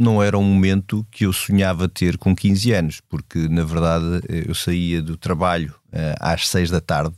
[0.00, 4.54] não era um momento que eu sonhava ter com 15 anos, porque na verdade eu
[4.54, 7.14] saía do trabalho uh, às 6 da tarde,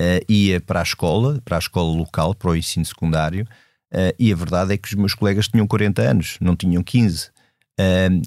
[0.00, 3.46] uh, ia para a escola, para a escola local, para o ensino secundário,
[3.92, 7.30] uh, e a verdade é que os meus colegas tinham 40 anos, não tinham 15.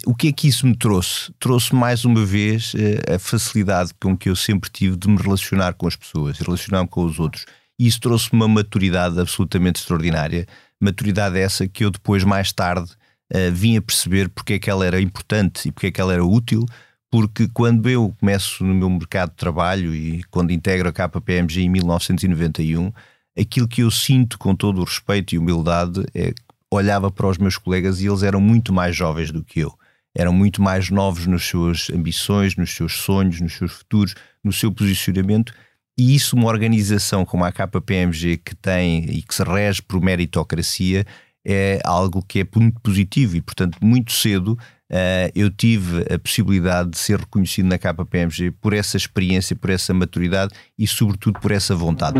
[0.05, 1.33] o que é que isso me trouxe?
[1.39, 2.73] Trouxe mais uma vez
[3.11, 7.03] a facilidade com que eu sempre tive de me relacionar com as pessoas, relacionar-me com
[7.03, 7.47] os outros.
[7.79, 10.45] E isso trouxe-me uma maturidade absolutamente extraordinária.
[10.79, 12.91] Maturidade essa que eu depois, mais tarde,
[13.33, 16.13] uh, vim a perceber porque é que ela era importante e porque é que ela
[16.13, 16.65] era útil,
[17.11, 21.69] porque quando eu começo no meu mercado de trabalho e quando integro a KPMG em
[21.69, 22.91] 1991,
[23.39, 27.37] aquilo que eu sinto com todo o respeito e humildade é que olhava para os
[27.37, 29.73] meus colegas e eles eram muito mais jovens do que eu.
[30.15, 34.71] Eram muito mais novos nas suas ambições, nos seus sonhos, nos seus futuros, no seu
[34.71, 35.53] posicionamento.
[35.97, 41.05] E isso, uma organização como a KPMG, que tem e que se rege por meritocracia,
[41.45, 44.57] é algo que é muito positivo e, portanto, muito cedo
[44.91, 49.93] uh, eu tive a possibilidade de ser reconhecido na KPMG por essa experiência, por essa
[49.93, 52.19] maturidade e, sobretudo, por essa vontade.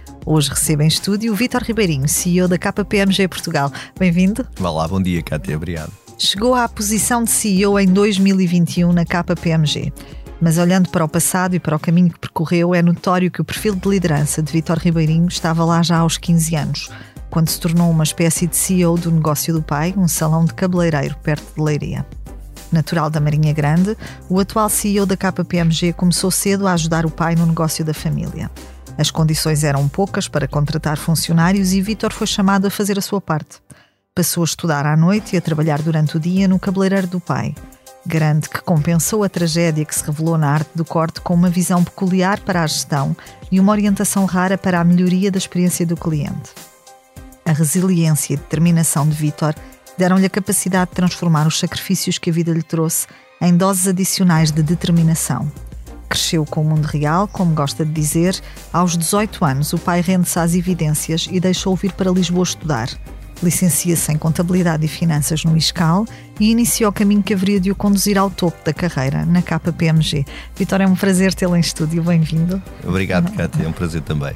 [0.25, 3.71] Hoje recebo em estúdio o Vítor Ribeirinho, CEO da KPMG Portugal.
[3.97, 4.47] Bem-vindo.
[4.59, 5.57] Olá, bom dia, Cátia.
[5.57, 5.91] Obrigado.
[6.17, 9.91] Chegou à posição de CEO em 2021 na KPMG.
[10.39, 13.45] Mas olhando para o passado e para o caminho que percorreu, é notório que o
[13.45, 16.91] perfil de liderança de Vítor Ribeirinho estava lá já aos 15 anos,
[17.29, 21.15] quando se tornou uma espécie de CEO do negócio do pai, um salão de cabeleireiro
[21.23, 22.05] perto de Leiria.
[22.71, 23.97] Natural da Marinha Grande,
[24.29, 28.49] o atual CEO da KPMG começou cedo a ajudar o pai no negócio da família.
[28.97, 33.21] As condições eram poucas para contratar funcionários e Vítor foi chamado a fazer a sua
[33.21, 33.59] parte.
[34.13, 37.55] Passou a estudar à noite e a trabalhar durante o dia no cabeleireiro do pai.
[38.05, 41.83] Grande que compensou a tragédia que se revelou na arte do corte com uma visão
[41.83, 43.15] peculiar para a gestão
[43.51, 46.51] e uma orientação rara para a melhoria da experiência do cliente.
[47.45, 49.55] A resiliência e determinação de Vítor
[49.97, 53.07] deram-lhe a capacidade de transformar os sacrifícios que a vida lhe trouxe
[53.39, 55.51] em doses adicionais de determinação.
[56.11, 58.37] Cresceu com o mundo real, como gosta de dizer.
[58.73, 62.89] Aos 18 anos, o pai rende-se às evidências e deixou vir para Lisboa estudar.
[63.41, 66.05] Licencia-se em Contabilidade e Finanças no ISCAL
[66.37, 70.25] e iniciou o caminho que haveria de o conduzir ao topo da carreira, na KPMG.
[70.53, 72.03] Vitor, é um prazer tê-lo em estúdio.
[72.03, 72.61] Bem-vindo.
[72.85, 73.63] Obrigado, Cátia.
[73.63, 74.35] É um prazer também.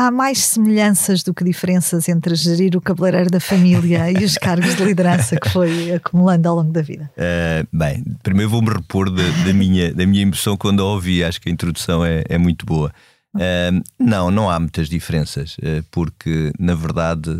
[0.00, 4.76] Há mais semelhanças do que diferenças entre gerir o cabeleireiro da família e os cargos
[4.76, 7.10] de liderança que foi acumulando ao longo da vida?
[7.16, 11.40] Uh, bem, primeiro vou-me repor da, da, minha, da minha emoção quando a ouvi, acho
[11.40, 12.92] que a introdução é, é muito boa.
[13.34, 17.30] Uh, não, não há muitas diferenças, uh, porque na verdade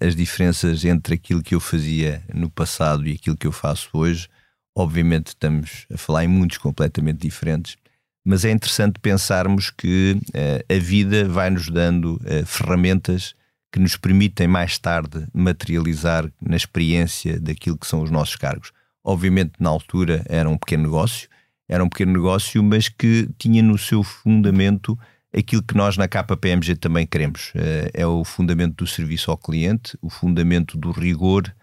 [0.00, 4.28] as diferenças entre aquilo que eu fazia no passado e aquilo que eu faço hoje,
[4.72, 7.76] obviamente estamos a falar em mundos completamente diferentes
[8.24, 13.34] mas é interessante pensarmos que uh, a vida vai nos dando uh, ferramentas
[13.70, 18.72] que nos permitem mais tarde materializar na experiência daquilo que são os nossos cargos.
[19.04, 21.28] Obviamente, na altura era um pequeno negócio,
[21.68, 24.98] era um pequeno negócio, mas que tinha no seu fundamento
[25.36, 27.50] aquilo que nós na KPMG também queremos.
[27.50, 31.54] Uh, é o fundamento do serviço ao cliente, o fundamento do rigor,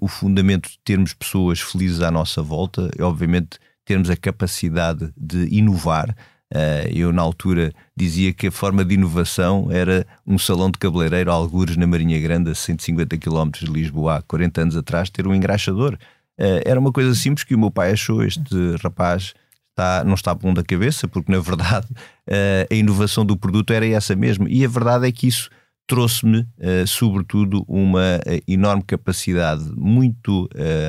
[0.00, 5.48] o fundamento de termos pessoas felizes à nossa volta, e obviamente termos a capacidade de
[5.50, 6.14] inovar,
[6.54, 11.30] Uh, eu, na altura, dizia que a forma de inovação era um salão de cabeleireiro,
[11.32, 15.34] algures na Marinha Grande, a 150 km de Lisboa, há 40 anos atrás, ter um
[15.34, 15.94] engraxador.
[16.38, 18.22] Uh, era uma coisa simples que o meu pai achou.
[18.22, 18.40] Este
[18.80, 19.34] rapaz
[19.70, 23.86] está, não está bom da cabeça, porque na verdade uh, a inovação do produto era
[23.86, 24.46] essa mesmo.
[24.48, 25.50] E a verdade é que isso
[25.88, 26.44] trouxe-me,
[26.84, 30.48] sobretudo, uma enorme capacidade, muito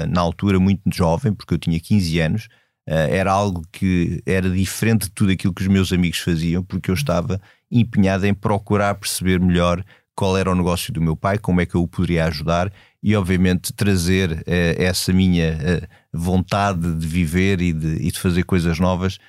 [0.10, 2.48] na altura, muito jovem, porque eu tinha 15 anos.
[2.88, 6.96] Era algo que era diferente de tudo aquilo que os meus amigos faziam, porque eu
[6.96, 7.40] estava
[7.70, 9.84] empenhado em procurar perceber melhor
[10.16, 12.72] qual era o negócio do meu pai, como é que eu o poderia ajudar
[13.04, 19.20] e, obviamente, trazer essa minha vontade de viver e de, e de fazer coisas novas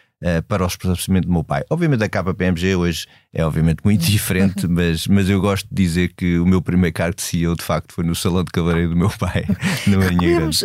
[0.48, 1.62] para o estabelecimento do meu pai.
[1.70, 6.38] Obviamente a KPMG hoje é obviamente muito diferente, mas, mas eu gosto de dizer que
[6.38, 9.10] o meu primeiro cargo de CEO de facto foi no salão de cabeleireiro do meu
[9.10, 9.44] pai.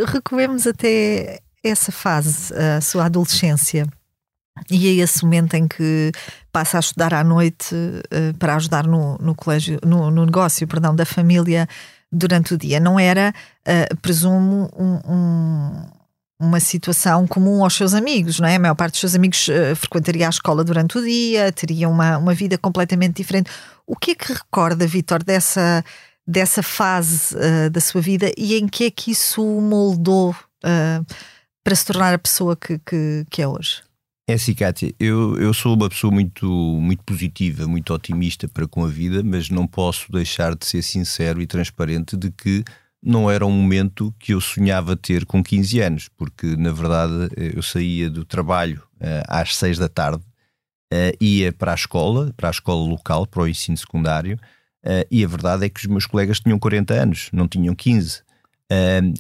[0.06, 3.88] recuemos até essa fase, a sua adolescência.
[4.70, 6.12] E é esse momento em que
[6.52, 10.96] passa a estudar à noite uh, para ajudar no, no colégio, no, no, negócio, perdão,
[10.96, 11.68] da família
[12.12, 12.80] durante o dia.
[12.80, 13.34] Não era,
[13.68, 16.04] uh, presumo, um, um
[16.40, 18.56] uma situação comum aos seus amigos, não é?
[18.56, 22.18] A maior parte dos seus amigos uh, frequentaria a escola durante o dia, teria uma,
[22.18, 23.50] uma vida completamente diferente.
[23.88, 25.84] O que é que recorda, Vitor, dessa,
[26.28, 27.36] dessa fase
[27.72, 31.06] da sua vida e em que é que isso moldou uh,
[31.64, 33.82] para se tornar a pessoa que, que, que é hoje?
[34.28, 38.86] É assim, Kátia, eu, eu sou uma pessoa muito, muito positiva, muito otimista para com
[38.86, 42.64] a vida, mas não posso deixar de ser sincero e transparente de que
[43.04, 47.62] não era um momento que eu sonhava ter com 15 anos, porque na verdade eu
[47.62, 50.24] saía do trabalho uh, às 6 da tarde,
[50.94, 54.40] uh, ia para a escola, para a escola local, para o ensino secundário,
[55.10, 58.22] e a verdade é que os meus colegas tinham 40 anos, não tinham 15.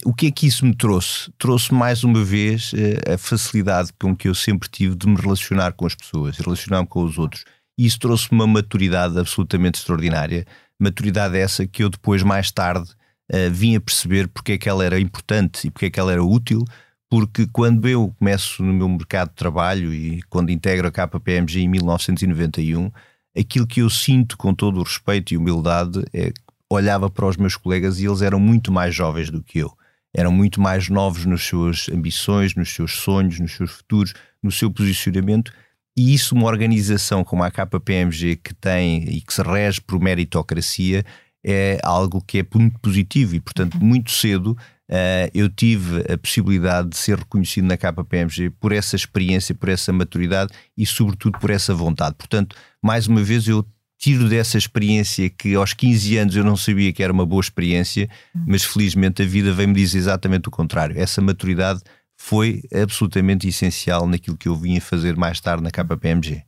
[0.05, 1.31] O que é que isso me trouxe?
[1.37, 2.71] Trouxe mais uma vez
[3.11, 7.03] a facilidade com que eu sempre tive de me relacionar com as pessoas, relacionar-me com
[7.03, 7.43] os outros.
[7.77, 10.45] E isso trouxe-me uma maturidade absolutamente extraordinária.
[10.79, 12.89] Maturidade essa que eu depois, mais tarde,
[13.31, 16.11] uh, vim a perceber porque é que ela era importante e porque é que ela
[16.11, 16.63] era útil,
[17.09, 21.67] porque quando eu começo no meu mercado de trabalho e quando integro a KPMG em
[21.67, 22.91] 1991,
[23.37, 26.31] aquilo que eu sinto com todo o respeito e humildade é
[26.73, 29.71] olhava para os meus colegas e eles eram muito mais jovens do que eu.
[30.13, 34.69] Eram muito mais novos nas suas ambições, nos seus sonhos, nos seus futuros, no seu
[34.69, 35.51] posicionamento.
[35.97, 41.03] E isso, uma organização como a KPMG, que tem e que se rege por meritocracia,
[41.43, 43.85] é algo que é muito positivo e, portanto, uhum.
[43.85, 44.57] muito cedo
[44.89, 49.91] uh, eu tive a possibilidade de ser reconhecido na KPMG por essa experiência, por essa
[49.91, 52.15] maturidade e, sobretudo, por essa vontade.
[52.17, 53.65] Portanto, mais uma vez, eu
[54.03, 58.09] tiro dessa experiência que aos 15 anos eu não sabia que era uma boa experiência,
[58.35, 58.43] uhum.
[58.47, 60.99] mas felizmente a vida veio-me dizer exatamente o contrário.
[60.99, 61.79] Essa maturidade
[62.17, 66.43] foi absolutamente essencial naquilo que eu vim a fazer mais tarde na KPMG.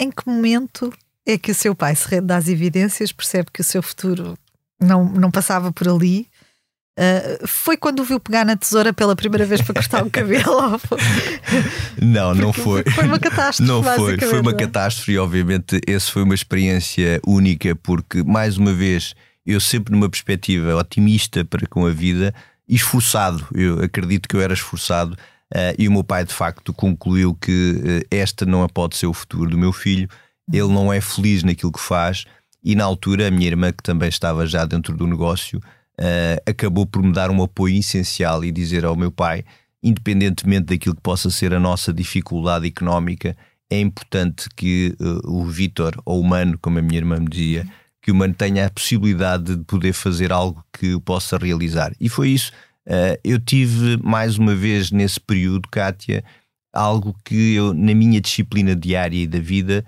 [0.00, 0.90] Em que momento
[1.26, 4.34] é que o seu pai se rende às evidências, percebe que o seu futuro
[4.80, 6.26] não, não passava por ali.
[6.98, 10.80] Uh, foi quando o viu pegar na tesoura pela primeira vez para cortar o cabelo?
[12.00, 12.84] não, não foi.
[12.84, 13.68] Foi uma catástrofe.
[13.70, 18.72] Não foi, foi uma catástrofe e obviamente essa foi uma experiência única porque, mais uma
[18.72, 19.14] vez,
[19.44, 22.32] eu sempre numa perspectiva otimista para com a vida
[22.68, 23.44] esforçado.
[23.52, 25.14] Eu acredito que eu era esforçado
[25.52, 29.12] uh, e o meu pai de facto concluiu que uh, esta não pode ser o
[29.12, 30.08] futuro do meu filho
[30.52, 32.24] ele não é feliz naquilo que faz.
[32.62, 35.60] E na altura, a minha irmã, que também estava já dentro do negócio,
[36.00, 39.44] uh, acabou por me dar um apoio essencial e dizer ao meu pai:
[39.82, 43.36] independentemente daquilo que possa ser a nossa dificuldade económica,
[43.70, 47.66] é importante que uh, o Vitor, ou o Mano, como a minha irmã me dizia,
[48.02, 51.92] que o Mano tenha a possibilidade de poder fazer algo que possa realizar.
[52.00, 52.52] E foi isso.
[52.86, 56.22] Uh, eu tive mais uma vez nesse período, Kátia,
[56.72, 59.84] algo que eu, na minha disciplina diária e da vida,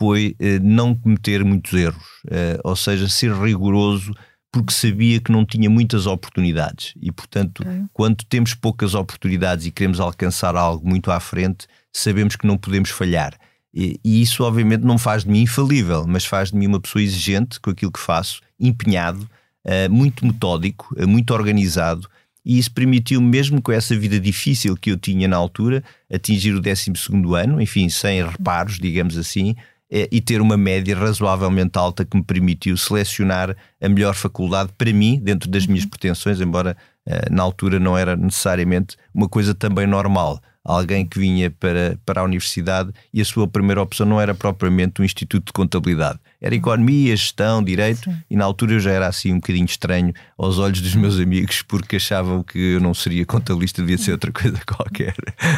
[0.00, 2.22] foi eh, não cometer muitos erros,
[2.64, 4.14] ou seja, ser rigoroso
[4.52, 7.84] porque sabia que não tinha muitas oportunidades e, portanto, okay.
[7.92, 12.90] quando temos poucas oportunidades e queremos alcançar algo muito à frente, sabemos que não podemos
[12.90, 13.34] falhar.
[13.72, 17.02] E, e, isso, obviamente, não faz de mim infalível, mas faz de mim uma pessoa
[17.02, 19.28] exigente com aquilo que faço, empenhado,
[19.64, 22.08] uh, muito metódico, uh, muito organizado.
[22.44, 26.60] E isso permitiu, mesmo com essa vida difícil que eu tinha na altura, atingir o
[26.60, 26.90] 12
[27.36, 29.54] ano, enfim, sem reparos, digamos assim,
[29.90, 35.18] e ter uma média razoavelmente alta que me permitiu selecionar a melhor faculdade para mim,
[35.20, 35.90] dentro das minhas uhum.
[35.90, 36.76] pretensões, embora
[37.08, 40.40] uh, na altura não era necessariamente uma coisa também normal.
[40.64, 45.00] alguém que vinha para, para a universidade e a sua primeira opção não era propriamente
[45.00, 48.16] um instituto de contabilidade, era economia, gestão, direito, Sim.
[48.30, 51.62] e na altura eu já era assim um bocadinho estranho aos olhos dos meus amigos
[51.62, 55.14] porque achavam que eu não seria contabilista, devia ser outra coisa qualquer.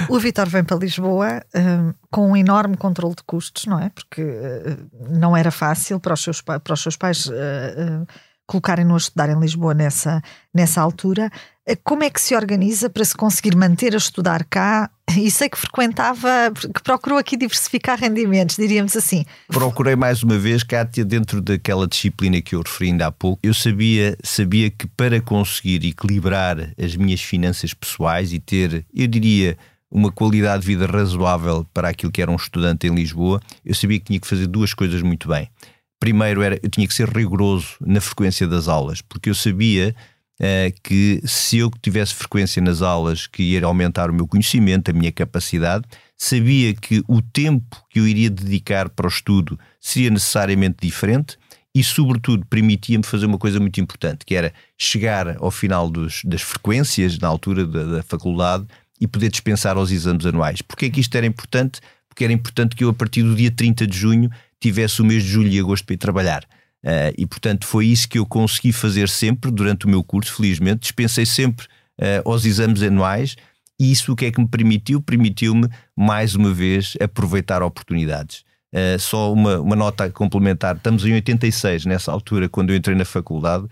[0.09, 3.91] O Vitor vem para Lisboa uh, com um enorme controle de custos, não é?
[3.91, 7.27] Porque uh, não era fácil para os seus, para os seus pais.
[7.27, 8.07] Uh,
[8.47, 10.21] colocarem-no a estudar em Lisboa nessa,
[10.53, 11.31] nessa altura.
[11.85, 14.91] Como é que se organiza para se conseguir manter a estudar cá?
[15.17, 19.25] E sei que frequentava, que procurou aqui diversificar rendimentos, diríamos assim.
[19.49, 23.55] Procurei mais uma vez, Kátia, dentro daquela disciplina que eu referi ainda há pouco, eu
[23.55, 29.57] sabia, sabia que para conseguir equilibrar as minhas finanças pessoais e ter, eu diria,
[29.91, 33.99] uma qualidade de vida razoável para aquilo que era um estudante em Lisboa, eu sabia
[33.99, 35.49] que tinha que fazer duas coisas muito bem
[36.03, 39.95] primeiro era eu tinha que ser rigoroso na frequência das aulas, porque eu sabia
[40.83, 45.13] que se eu tivesse frequência nas aulas que ia aumentar o meu conhecimento, a minha
[45.13, 45.85] capacidade,
[46.17, 51.39] sabia que o tempo que eu iria dedicar para o estudo seria necessariamente diferente
[51.75, 56.43] e, sobretudo, permitia-me fazer uma coisa muito importante, que era chegar ao final dos, das
[56.43, 58.67] frequências, na altura da, da faculdade,
[59.01, 60.61] e poder dispensar aos exames anuais.
[60.61, 61.81] Porquê é que isto era importante?
[62.09, 64.31] Porque era importante que eu, a partir do dia 30 de junho,
[64.61, 66.47] tivesse o mês de julho e agosto para ir trabalhar.
[66.85, 70.81] Uh, e portanto foi isso que eu consegui fazer sempre durante o meu curso, felizmente.
[70.81, 71.67] Dispensei sempre
[72.01, 73.37] uh, aos exames anuais
[73.81, 75.01] e isso o que é que me permitiu?
[75.01, 78.45] Permitiu-me, mais uma vez, aproveitar oportunidades.
[78.75, 83.05] Uh, só uma, uma nota complementar: estamos em 86, nessa altura, quando eu entrei na
[83.05, 83.67] faculdade.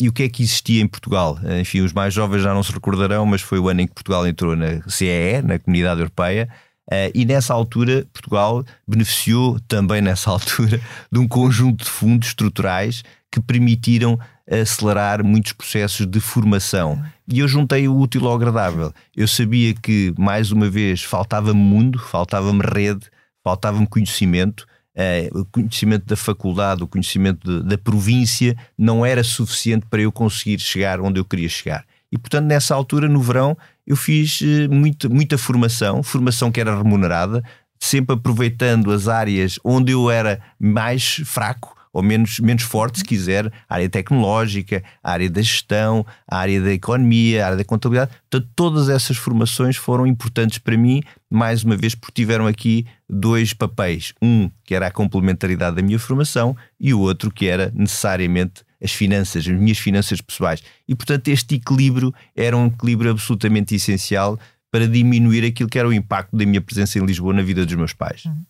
[0.00, 1.36] e o que é que existia em Portugal?
[1.60, 4.24] enfim, os mais jovens já não se recordarão, mas foi o ano em que Portugal
[4.26, 6.48] entrou na CEE, na Comunidade Europeia.
[6.88, 10.80] Uh, e nessa altura, Portugal beneficiou também nessa altura
[11.12, 14.18] de um conjunto de fundos estruturais que permitiram
[14.50, 17.02] acelerar muitos processos de formação.
[17.30, 18.90] E eu juntei o útil ao agradável.
[19.14, 23.06] Eu sabia que, mais uma vez, faltava-me mundo, faltava-me rede,
[23.44, 24.66] faltava-me conhecimento.
[24.96, 30.10] Uh, o conhecimento da faculdade, o conhecimento de, da província não era suficiente para eu
[30.10, 31.84] conseguir chegar onde eu queria chegar.
[32.10, 36.76] E, portanto, nessa altura, no verão, eu fiz uh, muita, muita formação, formação que era
[36.76, 37.42] remunerada,
[37.78, 43.50] sempre aproveitando as áreas onde eu era mais fraco ou menos, menos forte, se quiser,
[43.68, 48.12] a área tecnológica, a área da gestão, a área da economia, a área da contabilidade.
[48.30, 53.52] Portanto, todas essas formações foram importantes para mim, mais uma vez, porque tiveram aqui dois
[53.52, 54.12] papéis.
[54.22, 58.92] Um que era a complementaridade da minha formação e o outro que era necessariamente as
[58.92, 60.62] finanças, as minhas finanças pessoais.
[60.86, 64.38] E, portanto, este equilíbrio era um equilíbrio absolutamente essencial
[64.70, 67.74] para diminuir aquilo que era o impacto da minha presença em Lisboa na vida dos
[67.74, 68.24] meus pais.
[68.26, 68.42] Hum.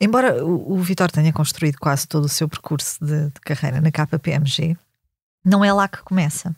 [0.00, 3.90] Embora o, o Vitor tenha construído quase todo o seu percurso de, de carreira na
[3.90, 4.76] KPMG,
[5.44, 6.54] não é lá que começa.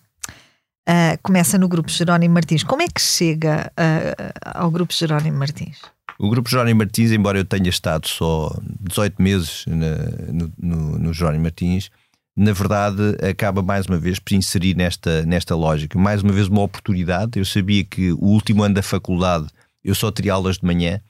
[0.89, 2.63] Uh, começa no Grupo Jerónimo Martins.
[2.63, 5.79] Como é que chega uh, ao Grupo Jerónimo Martins?
[6.19, 9.97] O Grupo Jerónimo Martins, embora eu tenha estado só 18 meses na,
[10.33, 11.91] no, no, no Jerónimo Martins,
[12.41, 15.99] na verdade, acaba mais uma vez por inserir nesta, nesta lógica.
[15.99, 17.39] Mais uma vez, uma oportunidade.
[17.39, 19.47] Eu sabia que o último ano da faculdade
[19.85, 21.03] eu só teria aulas de manhã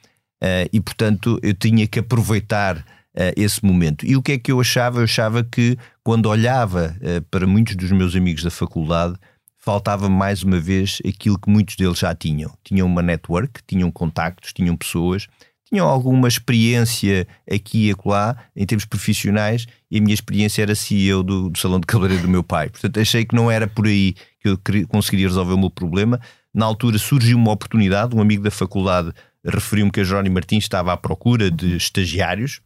[0.43, 4.05] uh, e, portanto, eu tinha que aproveitar uh, esse momento.
[4.05, 4.99] E o que é que eu achava?
[4.99, 9.15] Eu achava que, quando olhava uh, para muitos dos meus amigos da faculdade,
[9.57, 12.53] faltava mais uma vez aquilo que muitos deles já tinham.
[12.65, 15.29] Tinham uma network, tinham contactos, tinham pessoas
[15.71, 21.23] tinham alguma experiência aqui e acolá, em termos profissionais, e a minha experiência era CEO
[21.23, 22.69] do, do salão de cabeleireiro do meu pai.
[22.69, 24.59] Portanto, achei que não era por aí que eu
[24.89, 26.21] conseguiria resolver o meu problema.
[26.53, 29.13] Na altura surgiu uma oportunidade, um amigo da faculdade
[29.45, 32.61] referiu-me que a Jerónimo Martins estava à procura de estagiários,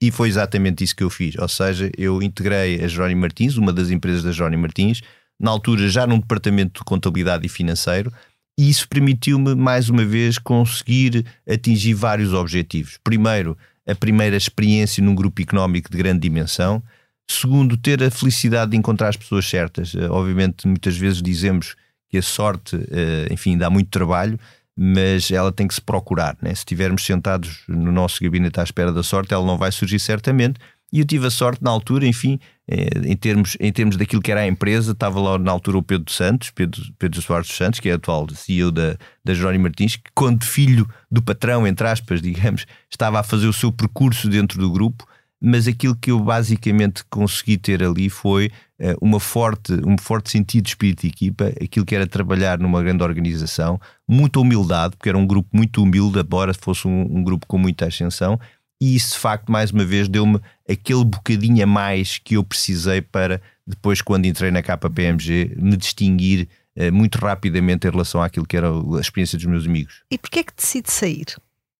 [0.00, 1.36] e foi exatamente isso que eu fiz.
[1.36, 5.00] Ou seja, eu integrei a Jerónimo Martins, uma das empresas da Jerónimo Martins,
[5.40, 8.12] na altura já num departamento de contabilidade e financeiro,
[8.58, 12.98] e isso permitiu-me, mais uma vez, conseguir atingir vários objetivos.
[13.02, 13.56] Primeiro,
[13.86, 16.82] a primeira experiência num grupo económico de grande dimensão.
[17.28, 19.94] Segundo, ter a felicidade de encontrar as pessoas certas.
[19.94, 21.74] Eh, obviamente, muitas vezes dizemos
[22.08, 24.38] que a sorte, eh, enfim, dá muito trabalho,
[24.76, 26.36] mas ela tem que se procurar.
[26.40, 26.50] Né?
[26.50, 30.60] Se estivermos sentados no nosso gabinete à espera da sorte, ela não vai surgir certamente.
[30.92, 34.40] E eu tive a sorte na altura, enfim, em termos, em termos daquilo que era
[34.40, 37.88] a empresa, estava lá na altura o Pedro Santos, Pedro, Pedro Soares dos Santos, que
[37.88, 42.66] é atual CEO da, da Jerónimo Martins, que quando filho do patrão, entre aspas, digamos,
[42.90, 45.06] estava a fazer o seu percurso dentro do grupo,
[45.46, 50.64] mas aquilo que eu basicamente consegui ter ali foi uh, uma forte, um forte sentido
[50.64, 53.78] de espírito de equipa, aquilo que era trabalhar numa grande organização,
[54.08, 57.84] muita humildade, porque era um grupo muito humilde, embora fosse um, um grupo com muita
[57.86, 58.40] ascensão,
[58.84, 60.38] e isso de facto, mais uma vez, deu-me
[60.68, 66.48] aquele bocadinho a mais que eu precisei para depois, quando entrei na KPMG, me distinguir
[66.76, 70.02] uh, muito rapidamente em relação àquilo que era a experiência dos meus amigos.
[70.10, 71.24] E porquê é que decide sair?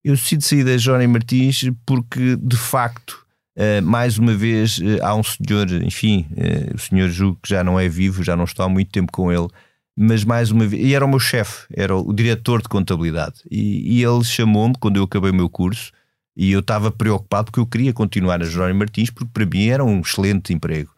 [0.02, 3.22] Eu decido sair da Johnny Martins porque, de facto,
[3.58, 6.26] uh, mais uma vez há um senhor, enfim,
[6.74, 9.30] o senhor julgo que já não é vivo, já não estou há muito tempo com
[9.30, 9.48] ele,
[9.94, 13.98] mas mais uma vez, e era o meu chefe, era o diretor de contabilidade, e,
[13.98, 15.92] e ele chamou-me quando eu acabei o meu curso
[16.36, 19.84] e eu estava preocupado porque eu queria continuar a Jerónimo Martins, porque para mim era
[19.84, 20.90] um excelente emprego.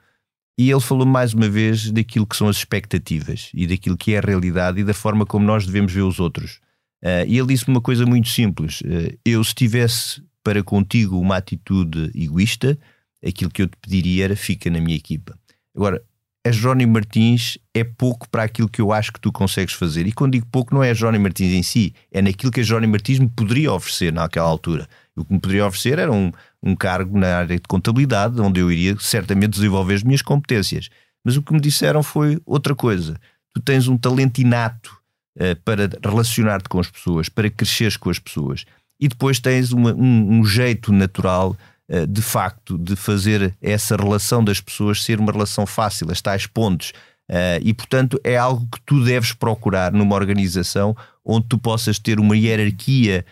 [0.59, 4.19] E ele falou mais uma vez daquilo que são as expectativas e daquilo que é
[4.19, 6.61] a realidade e da forma como nós devemos ver os outros.
[7.05, 11.37] Uh, e ele disse-me uma coisa muito simples: uh, eu, se tivesse para contigo uma
[11.37, 12.79] atitude egoísta,
[13.25, 15.39] aquilo que eu te pediria era fica na minha equipa.
[15.75, 16.03] Agora,
[16.47, 20.07] a Jerónimo Martins é pouco para aquilo que eu acho que tu consegues fazer.
[20.07, 22.63] E quando digo pouco, não é a Jerónimo Martins em si, é naquilo que a
[22.63, 24.89] Jerónimo Martins me poderia oferecer naquela altura.
[25.17, 26.31] O que me poderia oferecer era um,
[26.63, 30.91] um cargo na área de contabilidade, onde eu iria certamente desenvolver as minhas competências.
[31.25, 33.19] Mas o que me disseram foi outra coisa.
[33.55, 34.97] Tu tens um talento inato
[35.39, 38.65] uh, para relacionar-te com as pessoas, para cresceres com as pessoas.
[39.01, 41.57] E depois tens uma, um, um, jeito natural,
[41.89, 46.47] uh, de facto, de fazer essa relação das pessoas ser uma relação fácil, as tais
[46.47, 46.91] pontes.
[47.29, 50.95] Uh, e, portanto, é algo que tu deves procurar numa organização
[51.25, 53.25] onde tu possas ter uma hierarquia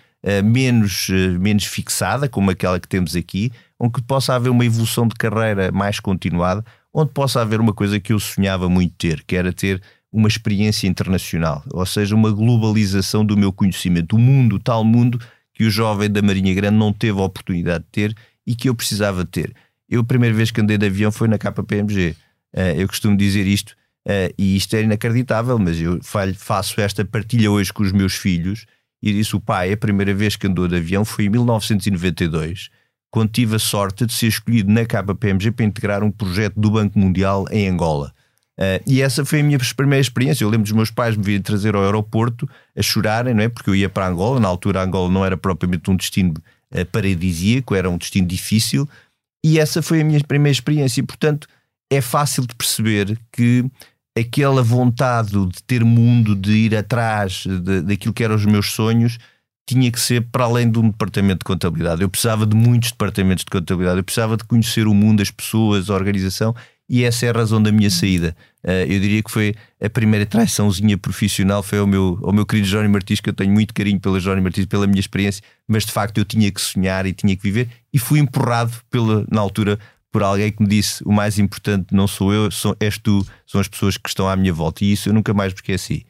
[0.42, 5.14] menos, uh, menos fixada, como aquela que temos aqui, onde possa haver uma evolução de
[5.14, 9.52] carreira mais continuada, onde possa haver uma coisa que eu sonhava muito ter, que era
[9.52, 15.20] ter uma experiência internacional, ou seja, uma globalização do meu conhecimento, o mundo, tal mundo
[15.52, 18.16] que o jovem da Marinha Grande não teve a oportunidade de ter
[18.46, 19.52] e que eu precisava ter.
[19.88, 22.16] Eu, a primeira vez que andei de avião foi na KPMG.
[22.54, 23.76] Eh, eu costumo dizer isto,
[24.38, 25.98] e isto é inacreditável, mas eu
[26.36, 28.66] faço esta partilha hoje com os meus filhos
[29.04, 32.70] e disse: o pai, a primeira vez que andou de avião foi em 1992,
[33.10, 36.98] quando tive a sorte de ser escolhido na KPMG para integrar um projeto do Banco
[36.98, 38.14] Mundial em Angola.
[38.58, 40.42] Uh, e essa foi a minha primeira experiência.
[40.42, 43.48] Eu lembro dos meus pais me virem trazer ao aeroporto a chorarem, não é?
[43.48, 44.40] Porque eu ia para Angola.
[44.40, 46.32] Na altura, Angola não era propriamente um destino
[46.72, 48.88] uh, paradisíaco, era um destino difícil.
[49.44, 51.00] E essa foi a minha primeira experiência.
[51.00, 51.46] E, portanto,
[51.90, 53.64] é fácil de perceber que
[54.16, 57.44] aquela vontade de ter mundo, de ir atrás
[57.84, 59.18] daquilo que eram os meus sonhos,
[59.66, 62.02] tinha que ser para além de um departamento de contabilidade.
[62.02, 65.88] Eu precisava de muitos departamentos de contabilidade, eu precisava de conhecer o mundo, as pessoas,
[65.88, 66.54] a organização,
[66.88, 68.36] e essa é a razão da minha saída.
[68.62, 72.68] Uh, eu diria que foi a primeira traiçãozinha profissional, foi ao meu, ao meu querido
[72.68, 75.92] Jónio Martins, que eu tenho muito carinho pela Jónio Martins, pela minha experiência, mas de
[75.92, 79.78] facto eu tinha que sonhar e tinha que viver, e fui empurrado pela, na altura
[80.14, 83.60] por alguém que me disse o mais importante não sou eu, sou, és tu, são
[83.60, 84.84] as pessoas que estão à minha volta.
[84.84, 86.06] E isso eu nunca mais me esqueci.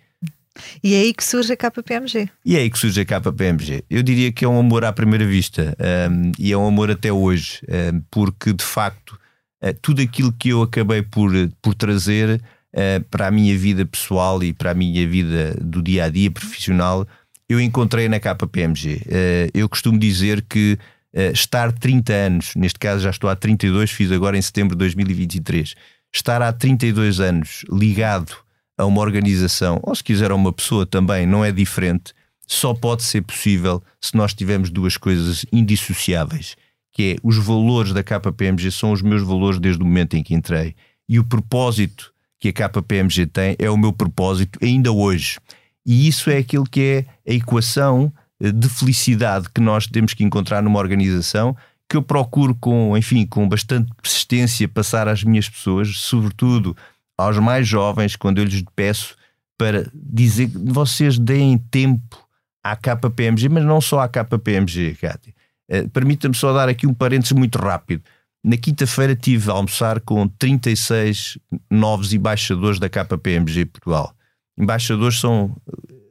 [0.83, 2.29] E é aí que surge a KPMG.
[2.45, 3.83] E é aí que surge a KPMG.
[3.89, 5.75] Eu diria que é um amor à primeira vista
[6.11, 9.19] um, e é um amor até hoje, um, porque de facto
[9.65, 12.43] uh, tudo aquilo que eu acabei por, por trazer
[12.75, 16.31] uh, para a minha vida pessoal e para a minha vida do dia a dia
[16.31, 17.07] profissional,
[17.49, 18.97] eu encontrei na KPMG.
[18.97, 20.79] Uh, eu costumo dizer que
[21.15, 24.79] uh, estar 30 anos, neste caso já estou há 32, fiz agora em setembro de
[24.81, 25.75] 2023,
[26.13, 28.37] estar há 32 anos ligado
[28.77, 32.13] a uma organização, ou se quiser a uma pessoa também, não é diferente,
[32.47, 36.57] só pode ser possível se nós tivermos duas coisas indissociáveis,
[36.93, 40.35] que é os valores da KPMG são os meus valores desde o momento em que
[40.35, 40.75] entrei
[41.09, 45.39] e o propósito que a KPMG tem é o meu propósito ainda hoje.
[45.87, 48.13] E isso é aquilo que é a equação
[48.53, 51.57] de felicidade que nós temos que encontrar numa organização
[51.89, 56.77] que eu procuro com, enfim, com bastante persistência passar às minhas pessoas, sobretudo
[57.17, 59.15] aos mais jovens, quando eu lhes peço
[59.59, 62.19] para dizer que vocês deem tempo
[62.63, 65.35] à KPMG, mas não só à KPMG, Cátia.
[65.71, 68.03] Uh, Permita-me só dar aqui um parênteses muito rápido.
[68.43, 71.39] Na quinta-feira tive a almoçar com 36
[71.71, 74.15] novos embaixadores da KPMG Portugal.
[74.59, 75.57] Embaixadores são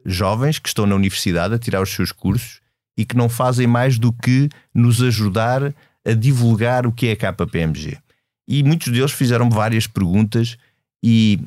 [0.04, 2.60] jovens que estão na universidade a tirar os seus cursos
[2.96, 5.74] e que não fazem mais do que nos ajudar
[6.06, 7.98] a divulgar o que é a KPMG.
[8.46, 10.56] E muitos deles fizeram várias perguntas
[11.02, 11.40] e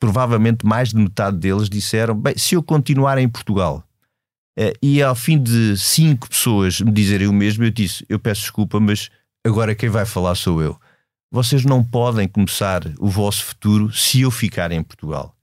[0.00, 3.84] provavelmente mais de metade deles disseram: bem, se eu continuar em Portugal
[4.58, 8.42] eh, e ao fim de cinco pessoas me dizerem o mesmo, eu disse: eu peço
[8.42, 9.08] desculpa, mas
[9.46, 10.78] agora quem vai falar sou eu.
[11.30, 15.35] Vocês não podem começar o vosso futuro se eu ficar em Portugal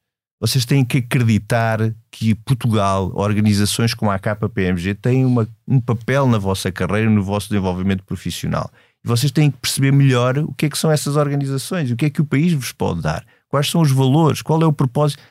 [0.44, 6.38] vocês têm que acreditar que Portugal, organizações como a KPMG, têm uma, um papel na
[6.38, 8.70] vossa carreira, no vosso desenvolvimento profissional.
[9.02, 12.08] E vocês têm que perceber melhor o que é que são essas organizações, o que
[12.08, 15.24] é que o país vos pode dar, quais são os valores, qual é o propósito.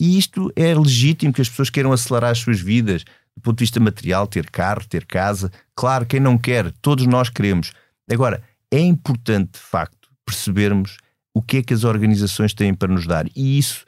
[0.00, 3.04] E isto é legítimo que as pessoas queiram acelerar as suas vidas,
[3.36, 5.48] do ponto de vista material, ter carro, ter casa.
[5.76, 7.72] Claro, quem não quer, todos nós queremos.
[8.10, 10.96] Agora, é importante, de facto, percebermos
[11.32, 13.26] o que é que as organizações têm para nos dar.
[13.36, 13.85] E isso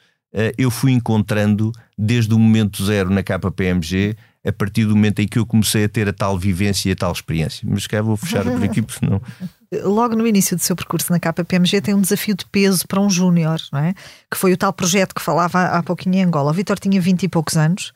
[0.57, 5.39] eu fui encontrando desde o momento zero na KPMG, a partir do momento em que
[5.39, 7.67] eu comecei a ter a tal vivência e a tal experiência.
[7.69, 9.21] Mas cá vou fechar por aqui, porque senão.
[9.85, 13.11] Logo no início do seu percurso na KPMG tem um desafio de peso para um
[13.11, 13.95] júnior, não é?
[14.31, 16.51] Que foi o tal projeto que falava há pouquinho em Angola.
[16.51, 17.93] O Vitor tinha 20 e poucos anos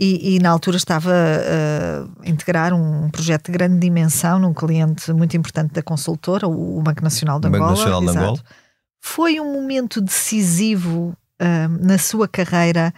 [0.00, 5.36] e, e na altura estava a integrar um projeto de grande dimensão num cliente muito
[5.36, 7.64] importante da consultora, o Banco Nacional de Angola.
[7.64, 8.40] Banco Nacional de Angola.
[9.00, 11.16] Foi um momento decisivo
[11.80, 12.92] na sua carreira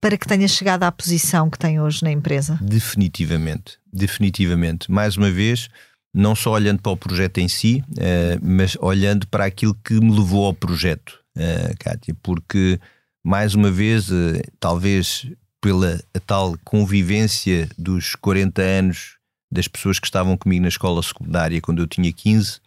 [0.00, 2.58] para que tenha chegado à posição que tem hoje na empresa?
[2.62, 4.90] Definitivamente, definitivamente.
[4.90, 5.68] Mais uma vez,
[6.14, 10.10] não só olhando para o projeto em si, uh, mas olhando para aquilo que me
[10.10, 12.78] levou ao projeto, uh, Kátia, porque
[13.24, 15.26] mais uma vez, uh, talvez
[15.60, 19.16] pela tal convivência dos 40 anos
[19.50, 22.60] das pessoas que estavam comigo na escola secundária quando eu tinha 15,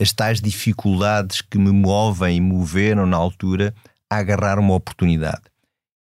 [0.00, 3.74] as tais dificuldades que me movem e moveram na altura
[4.10, 5.42] a agarrar uma oportunidade.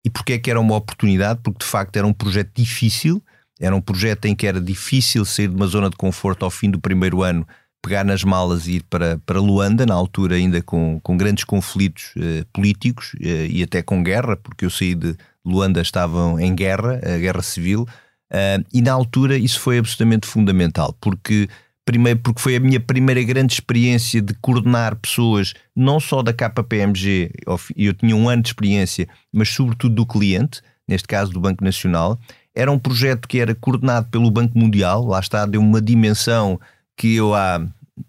[0.05, 1.39] E porquê é que era uma oportunidade?
[1.41, 3.23] Porque de facto era um projeto difícil,
[3.59, 6.69] era um projeto em que era difícil sair de uma zona de conforto ao fim
[6.69, 7.47] do primeiro ano,
[7.81, 12.13] pegar nas malas e ir para, para Luanda, na altura ainda com, com grandes conflitos
[12.17, 16.99] eh, políticos eh, e até com guerra, porque eu saí de Luanda, estavam em guerra,
[17.03, 17.85] a guerra civil,
[18.31, 21.49] eh, e na altura isso foi absolutamente fundamental, porque
[21.85, 27.31] Primeiro, porque foi a minha primeira grande experiência de coordenar pessoas, não só da KPMG,
[27.75, 32.17] eu tinha um ano de experiência, mas sobretudo do cliente, neste caso do Banco Nacional.
[32.55, 36.59] Era um projeto que era coordenado pelo Banco Mundial, lá está, deu uma dimensão
[36.95, 37.61] que eu há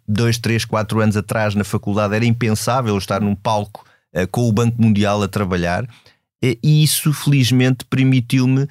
[0.07, 3.85] dois, três, quatro anos atrás na faculdade era impensável estar num palco
[4.15, 5.89] uh, com o Banco Mundial a trabalhar.
[6.43, 8.69] E isso, felizmente, permitiu-me,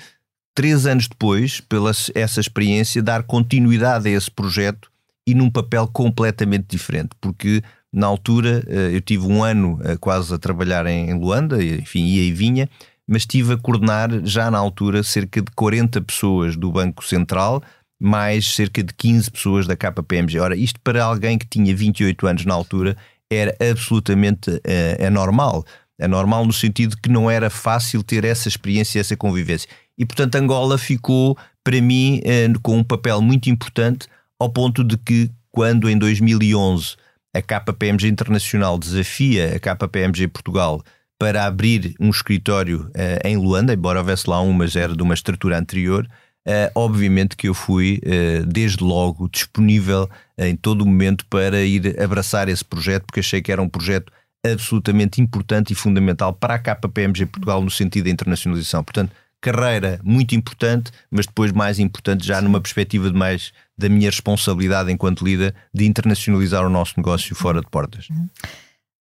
[0.54, 4.92] três anos depois, pela essa experiência, dar continuidade a esse projeto
[5.27, 10.33] e num papel completamente diferente, porque na altura eh, eu tive um ano eh, quase
[10.33, 12.69] a trabalhar em Luanda, enfim, ia e vinha,
[13.07, 17.62] mas estive a coordenar já na altura cerca de 40 pessoas do Banco Central,
[18.01, 20.39] mais cerca de 15 pessoas da KPMG.
[20.39, 22.97] Ora, isto para alguém que tinha 28 anos na altura
[23.31, 25.63] era absolutamente uh, anormal.
[26.01, 29.69] Anormal no sentido que não era fácil ter essa experiência, essa convivência.
[29.97, 34.07] E portanto Angola ficou para mim uh, com um papel muito importante
[34.39, 36.96] ao ponto de que, quando em 2011
[37.34, 40.84] a KPMG Internacional desafia a KPMG Portugal
[41.17, 45.13] para abrir um escritório uh, em Luanda, embora houvesse lá um, mas era de uma
[45.13, 46.08] estrutura anterior,
[46.48, 52.00] uh, obviamente que eu fui uh, desde logo disponível em todo o momento para ir
[52.02, 54.12] abraçar esse projeto, porque achei que era um projeto
[54.46, 58.84] absolutamente importante e fundamental para a KPMG Portugal no sentido da internacionalização.
[58.84, 59.12] Portanto,
[59.43, 64.89] carreira muito importante, mas depois mais importante já numa perspectiva de mais da minha responsabilidade
[64.89, 68.08] enquanto líder de internacionalizar o nosso negócio fora de portas.
[68.10, 68.29] Uhum.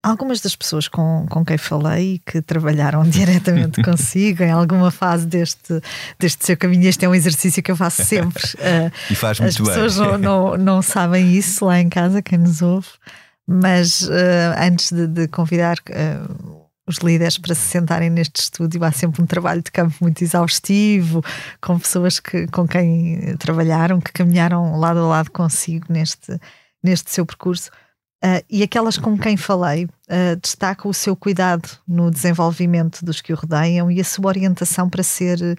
[0.04, 5.80] Algumas das pessoas com, com quem falei que trabalharam diretamente consigo em alguma fase deste,
[6.20, 8.44] deste seu caminho, este é um exercício que eu faço sempre.
[9.12, 12.64] e faz muito As pessoas Não, não, não sabem isso lá em casa, quem nos
[12.64, 12.88] ouve,
[13.48, 16.61] mas uh, antes de, de convidar uh,
[16.92, 18.84] os líderes para se sentarem neste estúdio.
[18.84, 21.24] Há sempre um trabalho de campo muito exaustivo,
[21.60, 26.40] com pessoas que, com quem trabalharam, que caminharam lado a lado consigo neste,
[26.84, 27.70] neste seu percurso.
[28.24, 33.34] Uh, e aquelas com quem falei uh, destacam o seu cuidado no desenvolvimento dos que
[33.34, 35.58] o rodeiam e a sua orientação para ser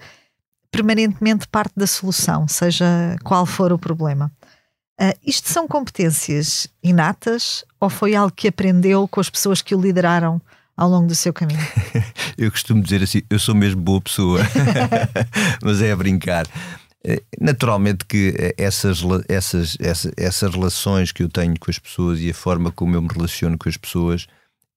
[0.71, 2.85] permanentemente parte da solução, seja
[3.23, 4.31] qual for o problema.
[5.01, 9.81] Uh, isto são competências inatas ou foi algo que aprendeu com as pessoas que o
[9.81, 10.41] lideraram
[10.75, 11.59] ao longo do seu caminho?
[12.37, 14.39] eu costumo dizer assim: eu sou mesmo boa pessoa,
[15.61, 16.47] mas é a brincar.
[17.05, 22.19] Eh, naturalmente que eh, essas, essas, essas, essas relações que eu tenho com as pessoas
[22.19, 24.25] e a forma como eu me relaciono com as pessoas,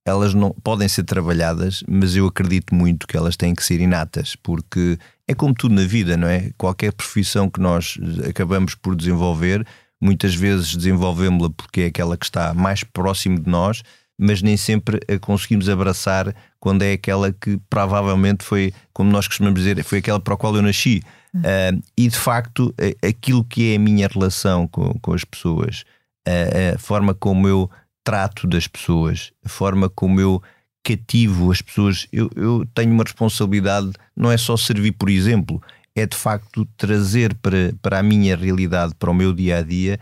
[0.04, 4.36] elas não podem ser trabalhadas, mas eu acredito muito que elas têm que ser inatas,
[4.36, 6.50] porque é como tudo na vida, não é?
[6.56, 9.66] Qualquer profissão que nós acabamos por desenvolver,
[10.00, 13.82] muitas vezes desenvolvemos-la porque é aquela que está mais próximo de nós
[14.18, 19.60] mas nem sempre a conseguimos abraçar quando é aquela que provavelmente foi, como nós costumamos
[19.60, 21.02] dizer, foi aquela para a qual eu nasci.
[21.34, 22.74] Uh, e de facto,
[23.06, 25.84] aquilo que é a minha relação com, com as pessoas,
[26.26, 27.70] a, a forma como eu
[28.02, 30.42] trato das pessoas, a forma como eu
[30.82, 35.60] cativo as pessoas, eu, eu tenho uma responsabilidade, não é só servir por exemplo,
[35.96, 39.98] é de facto trazer para, para a minha realidade, para o meu dia a dia,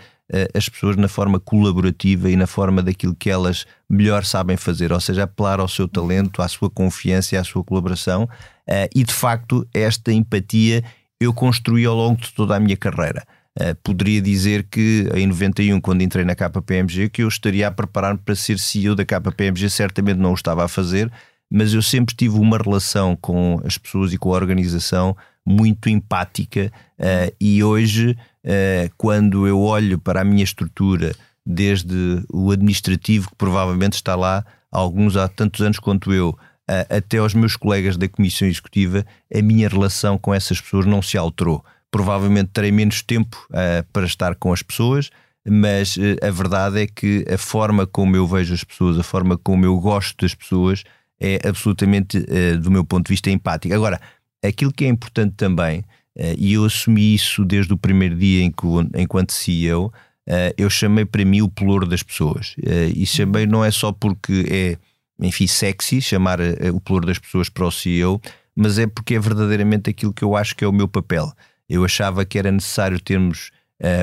[0.54, 5.00] as pessoas na forma colaborativa e na forma daquilo que elas melhor sabem fazer, ou
[5.00, 8.28] seja, apelar ao seu talento, à sua confiança e à sua colaboração.
[8.66, 10.82] Eh, e de facto, esta empatia
[11.20, 13.24] eu construí ao longo de toda a minha carreira.
[13.56, 18.18] Uh, poderia dizer que em 91, quando entrei na KPMG, que eu estaria a preparar-me
[18.18, 21.10] para ser CEO da KPMG, certamente não o estava a fazer,
[21.48, 26.72] mas eu sempre tive uma relação com as pessoas e com a organização muito empática
[26.98, 33.36] uh, e hoje, uh, quando eu olho para a minha estrutura, desde o administrativo, que
[33.36, 38.08] provavelmente está lá alguns há tantos anos quanto eu, uh, até aos meus colegas da
[38.08, 41.62] Comissão Executiva, a minha relação com essas pessoas não se alterou.
[41.90, 43.46] Provavelmente terei menos tempo
[43.92, 45.10] para estar com as pessoas,
[45.48, 49.64] mas a verdade é que a forma como eu vejo as pessoas, a forma como
[49.64, 50.82] eu gosto das pessoas,
[51.20, 52.18] é absolutamente,
[52.60, 53.76] do meu ponto de vista, empática.
[53.76, 54.00] Agora,
[54.46, 58.50] aquilo que é importante também, uh, e eu assumi isso desde o primeiro dia em
[58.50, 62.54] que, enquanto CEO, uh, eu chamei para mim o pelouro das pessoas.
[62.58, 64.78] Uh, e chamei não é só porque é,
[65.24, 66.38] enfim, sexy chamar
[66.72, 68.20] o pelouro das pessoas para o CEO,
[68.54, 71.32] mas é porque é verdadeiramente aquilo que eu acho que é o meu papel.
[71.68, 73.50] Eu achava que era necessário termos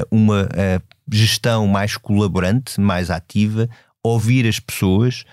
[0.09, 0.49] uma
[1.11, 3.69] gestão mais colaborante, mais ativa,
[4.03, 5.25] ouvir as pessoas,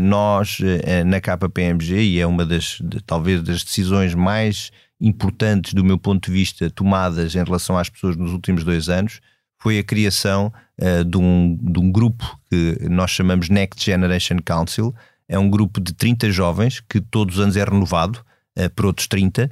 [0.00, 5.98] nós, uh, na KPMG, e é uma das, talvez, das decisões mais importantes do meu
[5.98, 9.20] ponto de vista tomadas em relação às pessoas nos últimos dois anos,
[9.60, 14.94] foi a criação uh, de, um, de um grupo que nós chamamos Next Generation Council.
[15.28, 18.24] É um grupo de 30 jovens que todos os anos é renovado
[18.74, 19.48] por outros 30,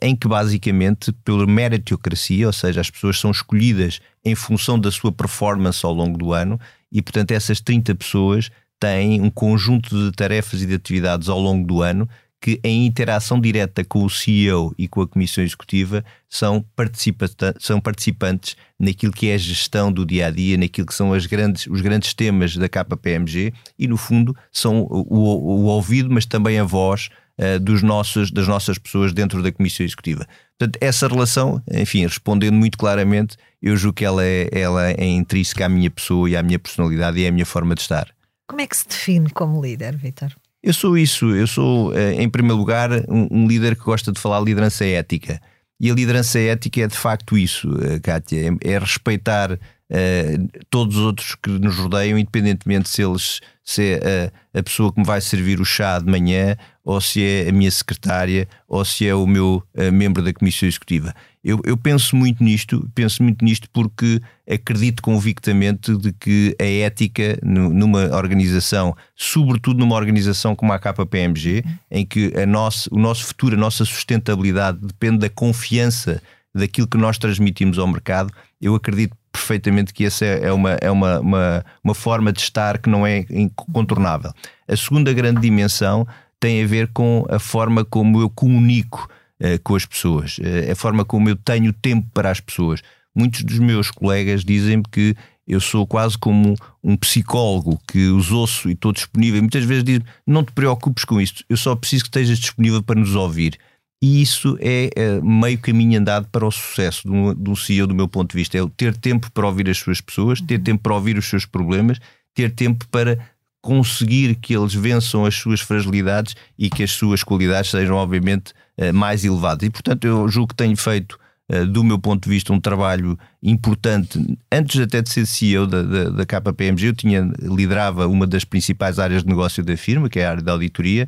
[0.00, 5.10] em que basicamente, pela meritocracia, ou seja, as pessoas são escolhidas em função da sua
[5.10, 6.60] performance ao longo do ano,
[6.92, 11.66] e portanto essas 30 pessoas tem um conjunto de tarefas e de atividades ao longo
[11.66, 12.08] do ano
[12.40, 17.26] que, em interação direta com o CEO e com a Comissão Executiva, são, participa
[17.58, 21.26] são participantes naquilo que é a gestão do dia a dia, naquilo que são as
[21.26, 26.58] grandes, os grandes temas da KPMG e, no fundo, são o, o, ouvido, mas também
[26.58, 30.26] a voz uh, dos nossos, das nossas pessoas dentro da Comissão Executiva.
[30.58, 35.66] Portanto, essa relação, enfim, respondendo muito claramente, eu julgo que ela é, ela é intrínseca
[35.66, 38.08] à minha pessoa e à minha personalidade e é a minha forma de estar.
[38.50, 40.34] Como é que se define como líder, Vitor?
[40.60, 44.40] Eu sou isso, eu sou, eh, em primeiro lugar, um, líder que gosta de falar
[44.40, 45.40] liderança ética.
[45.78, 49.56] E a liderança ética é de facto isso, eh, Kátia, é, é respeitar
[49.90, 54.92] uh, todos os outros que nos rodeiam, independentemente se eles se é a, a, pessoa
[54.92, 58.84] que me vai servir o chá de manhã, ou se é a minha secretária, ou
[58.84, 61.14] se é o meu uh, membro da comissão executiva.
[61.42, 67.38] Eu, eu, penso muito nisto, penso muito nisto porque acredito convictamente de que a ética
[67.42, 73.54] numa organização, sobretudo numa organização como a KPMG, em que a nosso, o nosso futuro,
[73.54, 76.20] a nossa sustentabilidade depende da confiança
[76.54, 81.20] daquilo que nós transmitimos ao mercado, eu acredito perfeitamente que essa é uma, é uma,
[81.20, 84.32] uma, uma forma de estar que não é incontornável.
[84.68, 86.06] A segunda grande dimensão
[86.38, 89.08] tem a ver com a forma como eu comunico
[89.40, 92.80] uh, com as pessoas, uh, a forma como eu tenho tempo para as pessoas.
[93.14, 95.14] Muitos dos meus colegas dizem-me que
[95.46, 99.40] eu sou quase como um psicólogo que os ouço e estou disponível.
[99.40, 102.98] Muitas vezes dizem não te preocupes com isto, eu só preciso que estejas disponível para
[102.98, 103.58] nos ouvir.
[104.02, 108.08] E isso é, é meio caminho andado para o sucesso do, do CEO, do meu
[108.08, 108.56] ponto de vista.
[108.56, 110.64] É ter tempo para ouvir as suas pessoas, ter uhum.
[110.64, 111.98] tempo para ouvir os seus problemas,
[112.34, 113.18] ter tempo para
[113.60, 118.90] conseguir que eles vençam as suas fragilidades e que as suas qualidades sejam, obviamente, eh,
[118.90, 119.66] mais elevadas.
[119.66, 123.18] E, portanto, eu julgo que tenho feito, eh, do meu ponto de vista, um trabalho
[123.42, 124.18] importante.
[124.50, 128.98] Antes até de ser CEO da, da, da KPMG, eu tinha, liderava uma das principais
[128.98, 131.06] áreas de negócio da firma, que é a área da auditoria,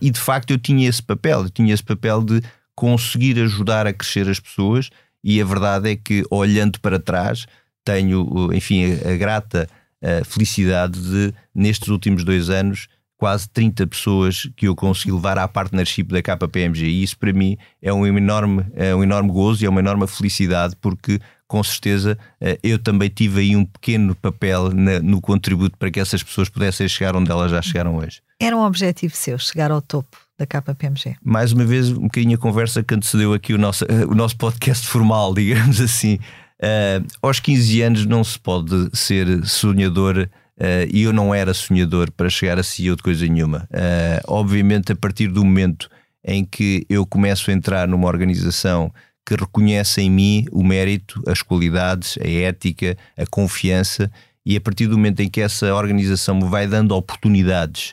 [0.00, 2.42] e de facto eu tinha esse papel, eu tinha esse papel de
[2.74, 4.90] conseguir ajudar a crescer as pessoas,
[5.22, 7.46] e a verdade é que, olhando para trás,
[7.84, 9.68] tenho, enfim, a, a grata
[10.02, 15.46] a felicidade de, nestes últimos dois anos, quase 30 pessoas que eu consegui levar à
[15.46, 16.86] partnership da KPMG.
[16.86, 20.06] E isso para mim é um enorme, é um enorme gozo e é uma enorme
[20.06, 24.70] felicidade, porque com certeza eh, eu também tive aí um pequeno papel
[25.02, 28.22] no contributo para que essas pessoas pudessem chegar onde elas já chegaram hoje.
[28.38, 31.16] Era um objetivo seu chegar ao topo da KPMG?
[31.20, 34.86] Mais uma vez, um bocadinho a conversa que antecedeu aqui o nosso, o nosso podcast
[34.86, 36.20] formal, digamos assim.
[36.62, 42.12] Uh, aos 15 anos não se pode ser sonhador uh, e eu não era sonhador
[42.12, 43.68] para chegar a CEO de coisa nenhuma.
[43.72, 45.90] Uh, obviamente, a partir do momento
[46.24, 48.92] em que eu começo a entrar numa organização
[49.26, 54.10] que reconhece em mim o mérito, as qualidades, a ética, a confiança,
[54.44, 57.92] e a partir do momento em que essa organização me vai dando oportunidades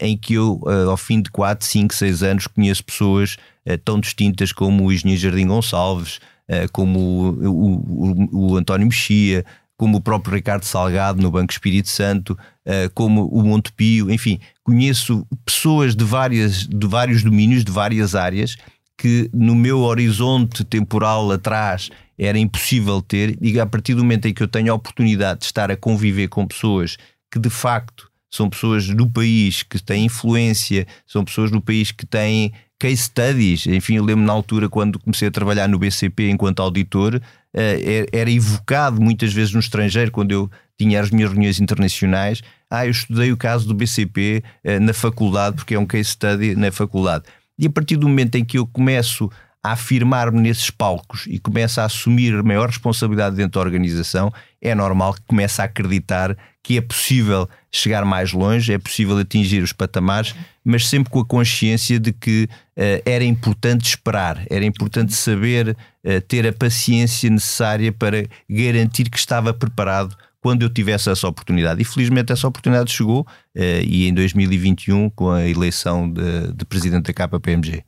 [0.00, 3.36] em que eu, ao fim de 4, 5, 6 anos, conheço pessoas
[3.84, 9.44] tão distintas como o engenheiro Jardim Gonçalves, eh, como o, o, o António Mexia,
[9.76, 15.26] como o próprio Ricardo Salgado no Banco Espírito Santo, eh, como o Montepio, enfim, conheço
[15.44, 18.56] pessoas de, várias, de vários domínios, de várias áreas,
[18.96, 24.32] que no meu horizonte temporal atrás era impossível ter, e a partir do momento em
[24.32, 26.96] que eu tenho a oportunidade de estar a conviver com pessoas
[27.30, 32.06] que de facto são pessoas do país que têm influência, são pessoas do país que
[32.06, 33.66] têm case studies.
[33.66, 37.20] Enfim, eu lembro na altura, quando comecei a trabalhar no BCP enquanto auditor,
[37.54, 42.42] eh, era evocado muitas vezes no estrangeiro, quando eu tinha as minhas reuniões internacionais.
[42.70, 46.54] Ah, eu estudei o caso do BCP eh, na faculdade, porque é um case study
[46.54, 47.24] na faculdade.
[47.58, 49.30] E a partir do momento em que eu começo
[49.62, 55.14] a afirmar-me nesses palcos e começo a assumir maior responsabilidade dentro da organização, é normal
[55.14, 60.34] que comece a acreditar que é possível chegar mais longe, é possível atingir os patamares,
[60.64, 65.70] mas sempre com a consciência de que uh, era importante esperar, era importante saber
[66.04, 70.16] uh, ter a paciência necessária para garantir que estava preparado
[70.46, 71.82] quando eu tivesse essa oportunidade.
[71.82, 77.12] E felizmente essa oportunidade chegou uh, e em 2021 com a eleição de, de presidente
[77.12, 77.82] da KPMG.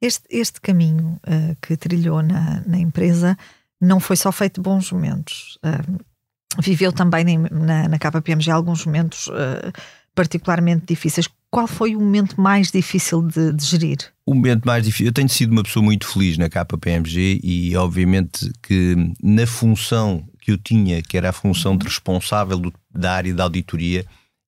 [0.00, 3.36] Este, este caminho uh, que trilhou na, na, empresa
[3.80, 5.58] não foi só feito bons momentos.
[5.64, 5.98] Uh,
[6.62, 9.72] viveu também na, na KPMG alguns momentos uh,
[10.14, 11.28] particularmente difíceis.
[11.50, 13.98] Qual foi o momento mais difícil de, de, gerir?
[14.24, 15.06] O momento mais difícil.
[15.06, 20.52] Eu tenho sido uma pessoa muito feliz na KPMG e, obviamente, que na função que
[20.52, 24.04] eu tinha, que era a função de responsável do, da área da auditoria,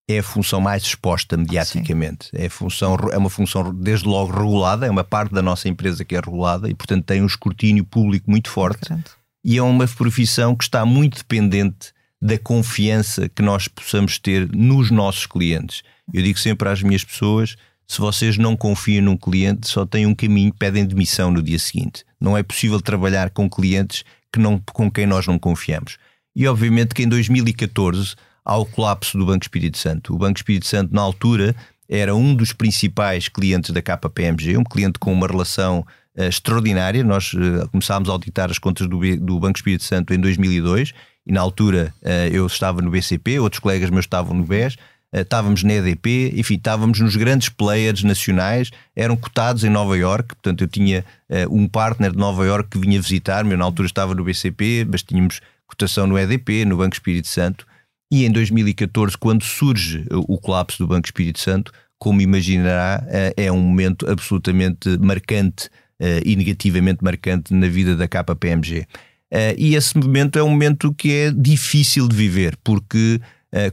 [0.06, 2.28] é a função mais exposta mediaticamente.
[2.35, 6.14] É, função, é uma função, desde logo, regulada, é uma parte da nossa empresa que
[6.14, 8.94] é regulada e, portanto, tem um escrutínio público muito forte.
[9.42, 14.90] E é uma profissão que está muito dependente da confiança que nós possamos ter nos
[14.90, 15.82] nossos clientes.
[16.12, 17.56] Eu digo sempre às minhas pessoas:
[17.88, 22.04] se vocês não confiam num cliente, só têm um caminho, pedem demissão no dia seguinte.
[22.20, 24.04] Não é possível trabalhar com clientes
[24.37, 25.99] que não, com quem nós não confiamos.
[26.35, 28.14] E obviamente que em 2014
[28.46, 30.14] ao colapso do Banco Espírito Santo.
[30.14, 31.55] O Banco Espírito Santo, na altura,
[31.88, 35.85] era um dos principais clientes da KPMG, um cliente com uma relação
[36.16, 37.03] uh, extraordinária.
[37.03, 40.92] Nós uh, começámos a auditar as contas do, do, Banco Espírito Santo em 2002
[41.27, 44.77] e, na altura, uh, eu estava no BCP, outros colegas meus estavam no BES.
[45.22, 50.62] Estávamos na EDP, enfim, estávamos nos grandes players nacionais, eram cotados em Nova York, portanto
[50.62, 51.05] eu tinha
[51.50, 55.02] um partner de Nova York que vinha visitar-me, eu na altura estava no BCP, mas
[55.02, 57.66] tínhamos cotação no EDP, no Banco Espírito Santo,
[58.11, 63.52] e em 2014, quando surge o colapso do Banco Espírito Santo, como imaginará, eh, é
[63.52, 68.87] um momento absolutamente marcante eh, e negativamente marcante na vida da KPMG.
[69.31, 73.20] Eh, e esse momento é um momento que é difícil de viver, porque,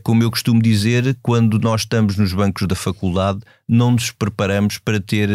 [0.03, 4.99] como eu costumo dizer, quando nós estamos nos bancos da faculdade, não nos preparamos para
[4.99, 5.29] ter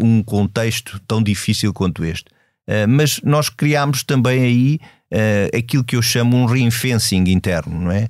[0.00, 2.26] um contexto tão difícil quanto este.
[2.88, 4.80] Mas nós criámos também aí
[5.56, 8.08] aquilo que eu chamo um reinfencing interno, não é?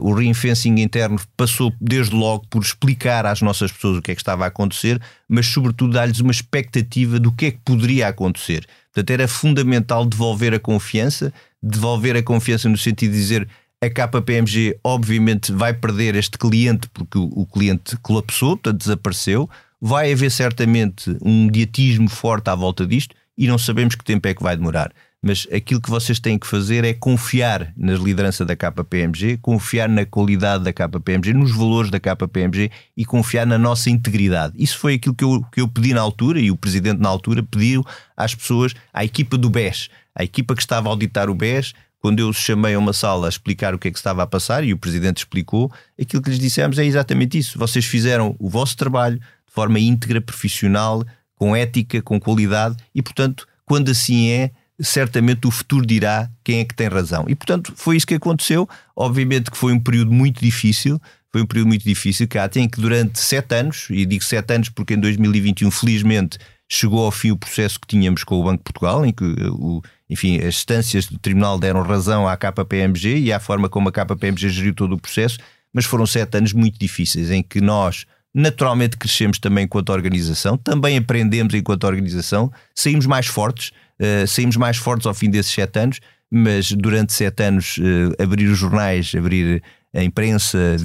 [0.00, 4.20] O reinfencing interno passou desde logo por explicar às nossas pessoas o que é que
[4.20, 8.66] estava a acontecer, mas sobretudo dar-lhes uma expectativa do que é que poderia acontecer.
[8.92, 13.48] Portanto, era fundamental devolver a confiança, devolver a confiança no sentido de dizer
[13.82, 19.48] a KPMG obviamente vai perder este cliente porque o, cliente colapsou, portanto desapareceu,
[19.80, 24.34] vai haver certamente um mediatismo forte à volta disto e não sabemos que tempo é
[24.34, 28.56] que vai demorar mas aquilo que vocês têm que fazer é confiar na liderança da
[28.56, 34.54] KPMG, confiar na qualidade da KPMG, nos valores da KPMG e confiar na nossa integridade.
[34.56, 37.42] Isso foi aquilo que eu, que eu pedi na altura e o presidente na altura
[37.42, 37.84] pediu
[38.16, 42.20] às pessoas, à equipa do BES, à equipa que estava a auditar o BES, quando
[42.20, 44.64] eu os chamei a uma sala a explicar o que é que estava a passar
[44.64, 47.58] e o presidente explicou, aquilo que lhes dissemos é exatamente isso.
[47.58, 53.46] Vocês fizeram o vosso trabalho de forma íntegra, profissional, com ética, com qualidade e, portanto,
[53.66, 57.24] quando assim é, certamente o futuro dirá quem é que tem razão.
[57.28, 58.68] E portanto foi isso que aconteceu.
[58.96, 62.68] Obviamente que foi um período muito difícil, foi um período muito difícil, que há tem
[62.68, 66.38] que durante sete anos, e digo sete anos porque em 2021 felizmente
[66.72, 69.82] chegou ao fim o processo que tínhamos com o Banco de Portugal, em que o,
[70.08, 74.48] enfim, as instâncias do Tribunal deram razão à KPMG e à forma como a KPMG
[74.48, 75.38] geriu todo o processo,
[75.72, 80.96] mas foram sete anos muito difíceis em que nós naturalmente crescemos também enquanto organização, também
[80.96, 85.98] aprendemos enquanto organização, saímos mais fortes, uh, saímos mais fortes ao fim desses sete anos,
[86.30, 89.62] mas durante sete anos uh, abrir os jornais, abrir
[89.92, 90.76] a imprensa,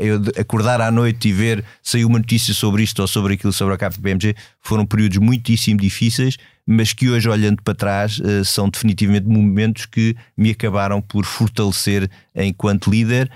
[0.00, 3.74] eu acordar à noite e ver saiu uma notícia sobre isto ou sobre aquilo, sobre
[3.74, 9.26] a KPMG, foram períodos muitíssimo difíceis, mas que hoje, olhando para trás, eh, são definitivamente
[9.26, 13.28] momentos que me acabaram por fortalecer enquanto líder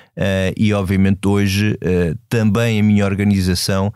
[0.56, 1.76] e, obviamente, hoje
[2.28, 3.92] também a minha organização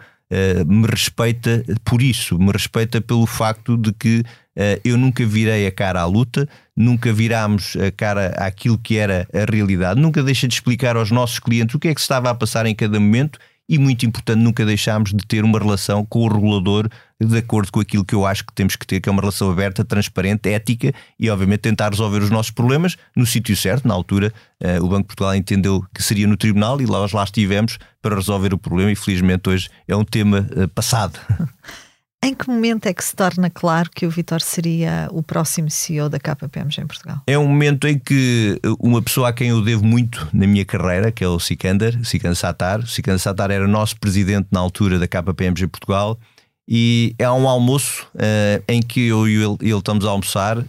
[0.67, 4.44] me respeita por isso, me respeita pelo facto de que eh,
[4.85, 9.51] eu nunca virei a cara à luta, nunca virámos a cara àquilo que era a
[9.51, 12.35] realidade, nunca deixei de explicar aos nossos clientes o que é que se estava a
[12.35, 13.39] passar em cada momento
[13.69, 16.89] e, muito importante, nunca deixámos de ter uma relação com o regulador
[17.21, 19.51] de acordo com aquilo que eu acho que temos que ter, que é uma relação
[19.51, 23.89] aberta, transparente, ética e, obviamente, tentar resolver os nossos problemas no sítio certo.
[23.89, 24.33] Na altura,
[24.63, 28.17] uh, o Banco de Portugal entendeu que seria no tribunal e nós lá estivemos para
[28.17, 31.19] resolver o problema e, felizmente, hoje é um tema uh, passado.
[32.25, 36.09] Em que momento é que se torna claro que o Vitor seria o próximo CEO
[36.09, 37.21] da KPMG em Portugal?
[37.27, 41.13] É um momento em que uma pessoa a quem eu devo muito na minha carreira,
[41.13, 42.87] que é o Sikander, Sikander Satar.
[42.87, 46.19] Sikander Satar era nosso presidente na altura da KPMG Portugal
[46.67, 50.65] e é um almoço uh, em que eu e ele, ele estamos a almoçar uh,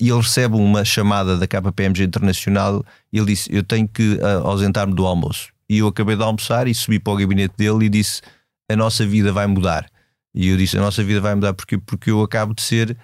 [0.00, 4.48] e ele recebe uma chamada da KPMG Internacional e ele disse: Eu tenho que uh,
[4.48, 5.50] ausentar-me do almoço.
[5.70, 8.20] E eu acabei de almoçar e subi para o gabinete dele e disse:
[8.68, 9.88] A nossa vida vai mudar.
[10.38, 12.96] E eu disse: A nossa vida vai mudar porque, porque eu acabo de ser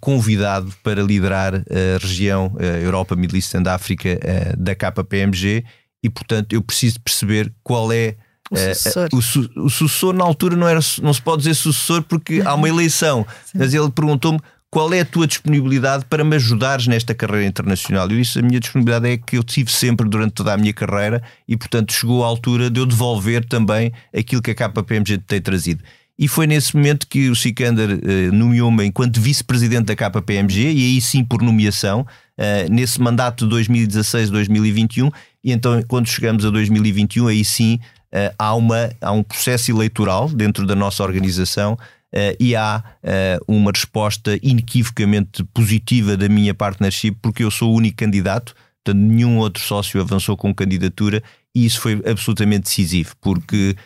[0.00, 4.20] convidado para liderar a região Europa, Middle East and África
[4.58, 5.64] da KPMG
[6.02, 8.16] e, portanto, eu preciso perceber qual é
[8.50, 9.08] o sucessor.
[9.12, 12.54] o, su, o, sucessor na altura não, era, não se pode dizer sucessor porque há
[12.54, 13.24] uma eleição.
[13.46, 13.58] Sim.
[13.58, 18.10] Mas ele perguntou-me qual é a tua disponibilidade para me ajudares nesta carreira internacional?
[18.10, 21.22] Eu disse: a minha disponibilidade é que eu tive sempre durante toda a minha carreira
[21.46, 25.82] e, portanto, chegou a altura de eu devolver também aquilo que a KPMG tem trazido.
[26.18, 31.00] E foi nesse momento que o Sikander eh, nomeou-me enquanto vice-presidente da KPMG, e aí
[31.00, 32.06] sim por nomeação,
[32.36, 35.10] eh, nesse mandato de 2016-2021.
[35.42, 37.80] E então, quando chegamos a 2021, aí sim
[38.12, 43.52] uh, há, uma, há um processo eleitoral dentro da nossa organização uh, e há uh,
[43.52, 48.54] uma resposta inequivocamente positiva da minha partnership, porque eu sou o único candidato,
[48.84, 51.22] portanto, nenhum outro sócio avançou com candidatura
[51.54, 53.76] e isso foi absolutamente decisivo, porque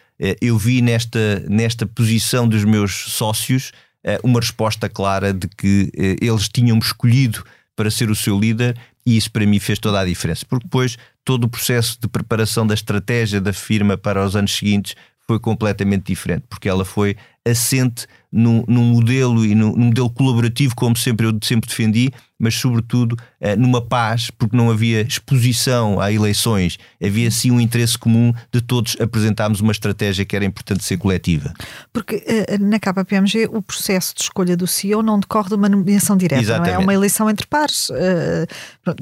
[0.40, 3.72] eu vi nesta, nesta posição dos meus sócios
[4.22, 5.90] uma resposta clara de que
[6.20, 7.44] eles tinham-me escolhido
[7.74, 10.96] para ser o seu líder e isso para mim fez toda a diferença, porque depois
[11.24, 14.94] todo o processo de preparação da estratégia da firma para os anos seguintes
[15.26, 18.06] foi completamente diferente, porque ela foi assente
[18.36, 23.16] num, num modelo e num, num, modelo colaborativo, como sempre eu sempre defendi, mas sobretudo
[23.40, 28.60] eh, numa paz, porque não havia exposição a eleições, havia sim um interesse comum de
[28.60, 31.54] todos apresentarmos uma estratégia que era importante ser coletiva.
[31.92, 36.16] Porque eh, na KPMG o processo de escolha do CEO não decorre de uma nomeação
[36.16, 36.72] direta, Exatamente.
[36.72, 36.82] não é?
[36.82, 37.88] É uma eleição entre pares.
[37.90, 38.46] Eh,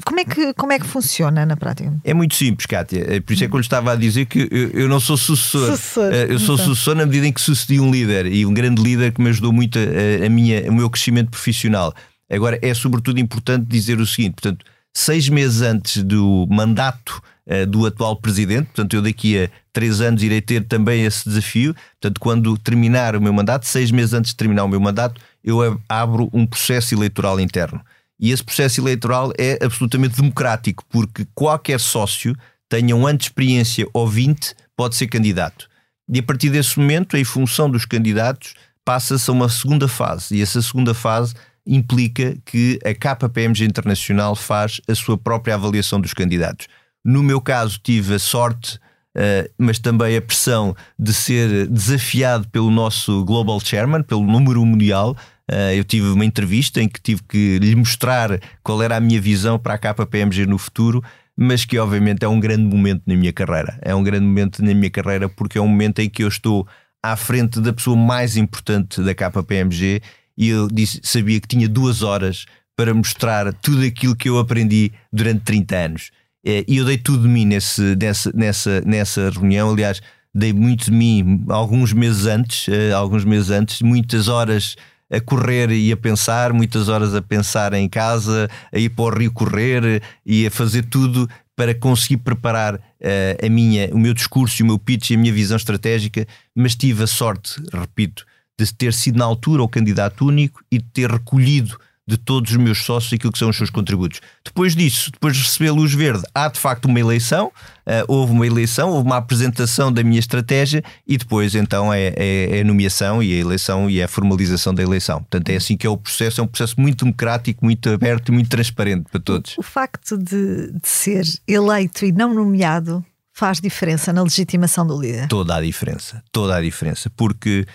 [0.05, 1.93] como, é que, como é que funciona na prática?
[2.05, 3.21] É muito simples, Kátia.
[3.21, 5.71] Por isso é que eu lhe estava a dizer que eu, eu não sou sucessor.
[5.71, 6.13] sucessor.
[6.13, 6.67] Eu sou então.
[6.67, 9.51] sucessor na medida em que sucedi um líder e um grande líder que me ajudou
[9.51, 11.93] muito a, a minha, o meu crescimento profissional.
[12.29, 17.85] Agora, é sobretudo importante dizer o seguinte: portanto, seis meses antes do mandato uh, do
[17.85, 21.75] atual presidente, portanto, eu daqui a três anos irei ter também esse desafio.
[21.99, 25.79] Portanto, quando terminar o meu mandato, seis meses antes de terminar o meu mandato, eu
[25.89, 27.81] abro um processo eleitoral interno.
[28.19, 32.35] E esse processo eleitoral é absolutamente democrático, porque qualquer sócio,
[32.69, 35.69] tenha um ano de experiência ou 20, pode ser candidato.
[36.07, 38.53] E a partir desse momento, em função dos candidatos,
[38.85, 40.35] passa-se a uma segunda fase.
[40.37, 41.33] E essa segunda fase
[41.65, 46.67] implica que a KPMG Internacional faz a sua própria avaliação dos candidatos.
[47.03, 48.75] No meu caso, tive a sorte,
[49.17, 55.17] uh, mas também a pressão de ser desafiado pelo nosso Global Chairman, pelo número mundial.
[55.51, 59.19] Uh, eu tive uma entrevista em que tive que lhe mostrar qual era a minha
[59.19, 61.03] visão para a KPMG no futuro
[61.37, 63.77] mas que obviamente é um grande momento na minha carreira.
[63.81, 66.65] É um grande momento na minha carreira porque é um momento em que eu estou
[67.11, 70.01] à frente da pessoa mais importante da KPMG
[70.37, 72.45] e eu disse, sabia que tinha duas horas
[72.75, 76.11] para mostrar tudo aquilo que eu aprendi durante 30 anos.
[76.45, 79.71] É, e eu dei tudo de mim nesse, nessa, nessa, nessa reunião.
[79.71, 80.01] Aliás,
[80.33, 84.75] dei muito de mim alguns meses antes, eh, alguns meses antes, muitas horas
[85.09, 89.17] a correr e a pensar, muitas horas a pensar em casa, a ir para o
[89.17, 94.61] rio correr e a fazer tudo para conseguir preparar uh, a minha, o meu discurso,
[94.61, 98.25] o meu pitch e a minha visão estratégica, mas tive a sorte, repito,
[98.59, 102.57] de ter sido na altura o candidato único e de ter recolhido de todos os
[102.57, 104.21] meus sócios aquilo que são os seus contributos.
[104.43, 108.31] Depois disso, depois de receber a luz verde, há de facto uma eleição, uh, houve
[108.31, 112.63] uma eleição, houve uma apresentação da minha estratégia e depois então é, é, é, a
[112.63, 115.19] nomeação e a eleição e a formalização da eleição.
[115.19, 118.31] Portanto, é assim que é o processo, é um processo muito democrático, muito aberto e
[118.31, 119.57] muito transparente para todos.
[119.57, 123.03] O, o facto de, de ser eleito e não nomeado
[123.35, 125.27] faz diferença na legitimação do líder?
[125.27, 127.71] Toda a diferença, toda a diferença, porque eh,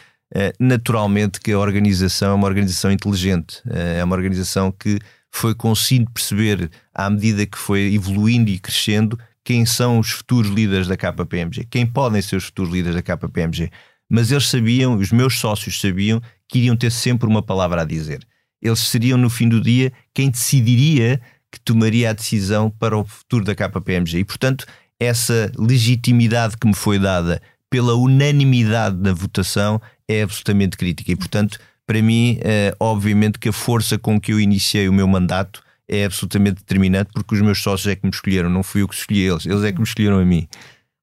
[0.58, 4.98] naturalmente que a organização é uma organização inteligente, eh, é uma organização que
[5.30, 10.86] foi conseguindo perceber, à medida que foi evoluindo e crescendo, quem são os futuros líderes
[10.86, 13.70] da KPMG, quem podem ser os futuros líderes da KPMG.
[14.08, 18.26] Mas eles sabiam, os meus sócios sabiam, que iriam ter sempre uma palavra a dizer.
[18.60, 21.20] Eles seriam, no fim do dia, quem decidiria
[21.50, 24.18] que tomaria a decisão para o futuro da KPMG.
[24.18, 24.66] E, portanto,
[24.98, 31.12] essa legitimidade que me foi dada pela unanimidade da votação é absolutamente crítica.
[31.12, 35.06] E, portanto, para mim, uh, obviamente que a força com que eu iniciei o meu
[35.06, 38.88] mandato é absolutamente determinante, porque os meus sócios é que me escolheram, não fui eu
[38.88, 40.48] que escolhi eles, eles é que me escolheram a mim.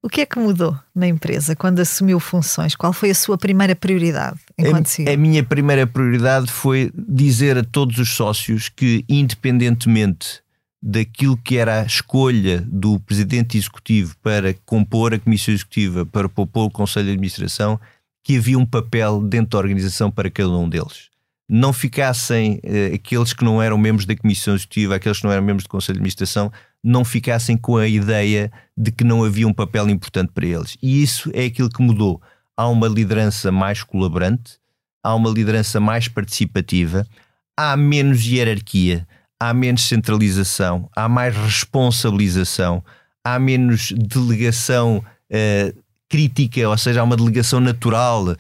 [0.01, 2.75] O que é que mudou na empresa quando assumiu funções?
[2.75, 7.63] Qual foi a sua primeira prioridade enquanto a, a minha primeira prioridade foi dizer a
[7.63, 10.41] todos os sócios que, independentemente
[10.81, 16.65] daquilo que era a escolha do presidente executivo para compor a comissão executiva, para propor
[16.65, 17.79] o conselho de administração,
[18.27, 21.07] que havia um papel dentro da organização para cada um deles.
[21.47, 25.45] Não ficassem eh, aqueles que não eram membros da comissão executiva, aqueles que não eram
[25.45, 26.51] membros do conselho de administração,
[26.83, 30.77] não ficassem com a ideia de que não havia um papel importante para eles.
[30.83, 32.21] E isso é aquilo que mudou.
[32.57, 34.59] Há uma liderança mais colaborante,
[35.01, 37.07] há uma liderança mais participativa,
[37.55, 39.07] há menos hierarquia,
[39.39, 42.83] há menos centralização, há mais responsabilização,
[43.23, 44.97] há menos delegação
[45.31, 48.37] uh, crítica, ou seja, há uma delegação natural uh,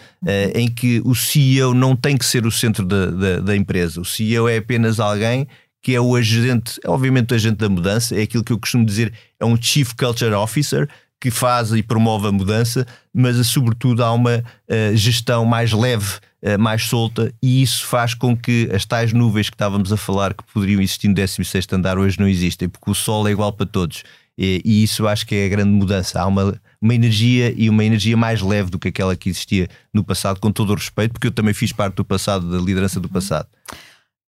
[0.55, 3.99] em que o CEO não tem que ser o centro da, da, da empresa.
[3.99, 5.47] O CEO é apenas alguém
[5.81, 9.13] que é o agente, obviamente o agente da mudança, é aquilo que eu costumo dizer,
[9.39, 10.89] é um Chief Culture Officer
[11.19, 16.59] que faz e promove a mudança, mas sobretudo há uma uh, gestão mais leve, uh,
[16.59, 20.43] mais solta, e isso faz com que as tais nuvens que estávamos a falar que
[20.53, 24.03] poderiam existir no 16 andar hoje não existem, porque o sol é igual para todos.
[24.37, 26.21] E, e isso acho que é a grande mudança.
[26.21, 30.03] Há uma, uma energia e uma energia mais leve do que aquela que existia no
[30.03, 33.09] passado, com todo o respeito, porque eu também fiz parte do passado, da liderança do
[33.09, 33.47] passado.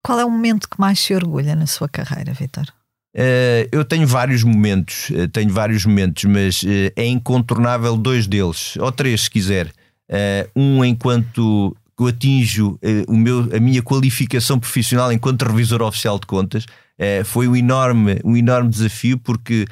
[0.03, 2.67] Qual é o momento que mais se orgulha na sua carreira, Vitor?
[3.17, 8.77] Uh, eu tenho vários momentos, uh, tenho vários momentos, mas uh, é incontornável dois deles,
[8.77, 9.73] ou três se quiser.
[10.55, 12.77] um enquanto eu atinjo
[13.07, 16.67] o meu, a minha qualificação profissional enquanto revisor oficial de contas,
[17.25, 19.65] foi um enorme, um enorme desafio porque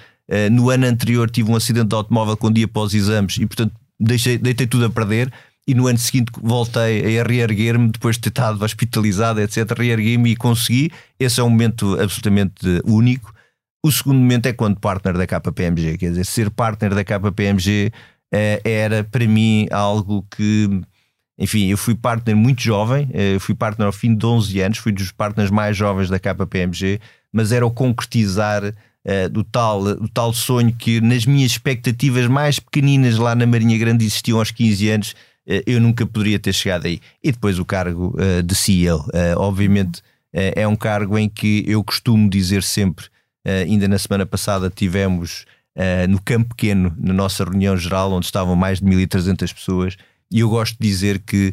[0.51, 4.39] no ano anterior tive um acidente de automóvel com dia após exames e portanto deixei,
[4.39, 5.33] deitei tudo a perder
[5.67, 9.71] e no ano seguinte voltei a reerguer-me depois de ter estado hospitalizado, etc.
[9.77, 10.91] Reerguei-me e consegui.
[11.19, 13.33] Esse é um momento absolutamente único.
[13.85, 17.93] O segundo momento é quando partner da KPMG, quer dizer, ser partner da KPMG
[18.33, 20.69] eh, era para mim algo que,
[21.39, 24.93] enfim, eu fui partner muito jovem, eh, fui partner ao fim de 11 anos, fui
[24.93, 27.01] dos partners mais jovens da KPMG,
[27.33, 28.73] mas era o concretizar
[29.05, 33.77] Uh, do, tal, do tal sonho que nas minhas expectativas mais pequeninas lá na Marinha
[33.77, 35.15] Grande existiam aos 15 anos
[35.47, 37.01] eh, eu nunca poderia ter chegado aí.
[37.23, 41.65] E depois o cargo uh, de CEO, uh, obviamente, uh, é um cargo em que
[41.67, 43.07] eu costumo dizer sempre,
[43.45, 45.47] ainda na semana passada tivemos
[46.09, 49.97] no Campo Pequeno, na nossa reunião geral, onde estavam mais de 1.300 pessoas,
[50.31, 51.51] e eu gosto de dizer que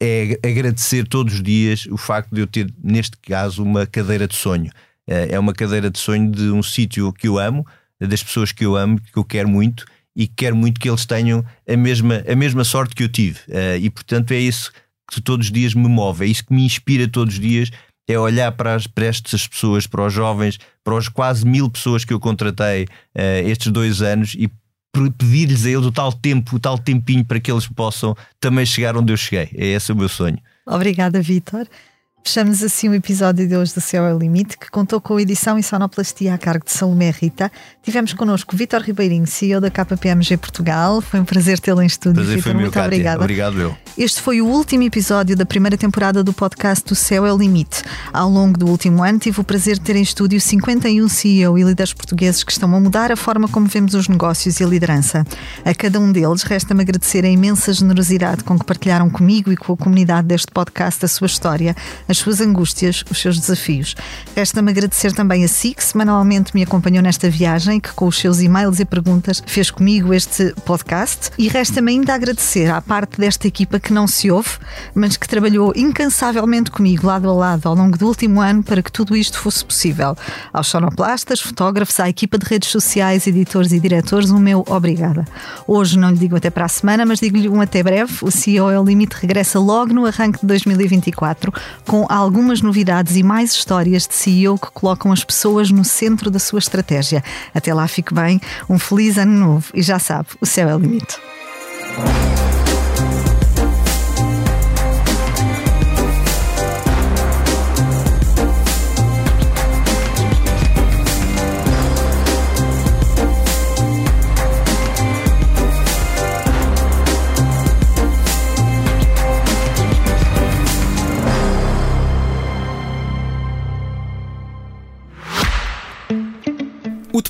[0.00, 4.36] é agradecer todos os dias o facto de eu ter, neste caso, uma cadeira de
[4.36, 4.70] sonho.
[5.06, 7.66] É uma cadeira de sonho de um sítio que eu amo,
[8.00, 9.84] das pessoas que eu amo, que eu quero muito
[10.16, 13.38] e quero muito que eles tenham a mesma, a mesma sorte que eu tive.
[13.48, 14.72] Uh, e portanto é isso
[15.10, 17.70] que todos os dias me move, é isso que me inspira todos os dias.
[18.08, 22.04] É olhar para, as, para estas pessoas, para os jovens, para os quase mil pessoas
[22.04, 24.48] que eu contratei uh, estes dois anos e
[25.18, 28.96] pedir-lhes a eles o tal tempo, o tal tempinho para que eles possam também chegar
[28.96, 29.50] onde eu cheguei.
[29.54, 30.38] É esse o meu sonho.
[30.64, 31.66] Obrigada, Vitor.
[32.26, 35.56] Fechamos assim o episódio de hoje do Céu é o Limite, que contou com edição
[35.56, 37.52] e sonoplastia a cargo de Salomé Rita.
[37.84, 41.00] Tivemos connosco Vítor Ribeirinho, CEO da KPMG Portugal.
[41.00, 42.16] Foi um prazer tê-lo em estúdio.
[42.16, 42.86] Prazer Vitor, muito Cátia.
[42.88, 43.20] obrigada.
[43.20, 43.76] Obrigado, eu.
[43.96, 47.84] Este foi o último episódio da primeira temporada do podcast do Céu é o Limite.
[48.12, 51.62] Ao longo do último ano, tive o prazer de ter em estúdio 51 CEO e
[51.62, 55.24] líderes portugueses que estão a mudar a forma como vemos os negócios e a liderança.
[55.64, 59.72] A cada um deles, resta-me agradecer a imensa generosidade com que partilharam comigo e com
[59.72, 61.74] a comunidade deste podcast a sua história,
[62.16, 63.94] as suas angústias, os seus desafios.
[64.34, 68.40] Resta-me agradecer também a si, que semanalmente me acompanhou nesta viagem, que com os seus
[68.40, 71.30] e-mails e perguntas fez comigo este podcast.
[71.36, 74.50] E resta-me ainda agradecer à parte desta equipa que não se ouve,
[74.94, 78.90] mas que trabalhou incansavelmente comigo, lado a lado, ao longo do último ano, para que
[78.90, 80.16] tudo isto fosse possível.
[80.52, 85.24] Aos sonoplastas, fotógrafos, à equipa de redes sociais, editores e diretores, o meu obrigada.
[85.66, 88.14] Hoje não lhe digo até para a semana, mas digo-lhe um até breve.
[88.22, 91.52] O CEO é o Limite regressa logo no arranque de 2024
[91.84, 96.38] com algumas novidades e mais histórias de CEO que colocam as pessoas no centro da
[96.38, 97.22] sua estratégia.
[97.54, 100.78] Até lá, fique bem, um feliz ano novo e já sabe, o céu é o
[100.78, 101.16] limite.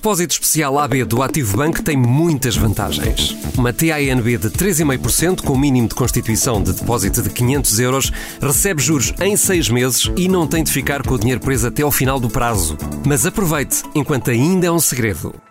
[0.07, 3.37] Depósito especial AB do Ativo Bank tem muitas vantagens.
[3.59, 9.13] Uma TANB de 3,5% com mínimo de constituição de depósito de 500 euros recebe juros
[9.21, 12.21] em 6 meses e não tem de ficar com o dinheiro preso até ao final
[12.21, 12.79] do prazo.
[13.05, 15.35] Mas aproveite, enquanto ainda é um segredo.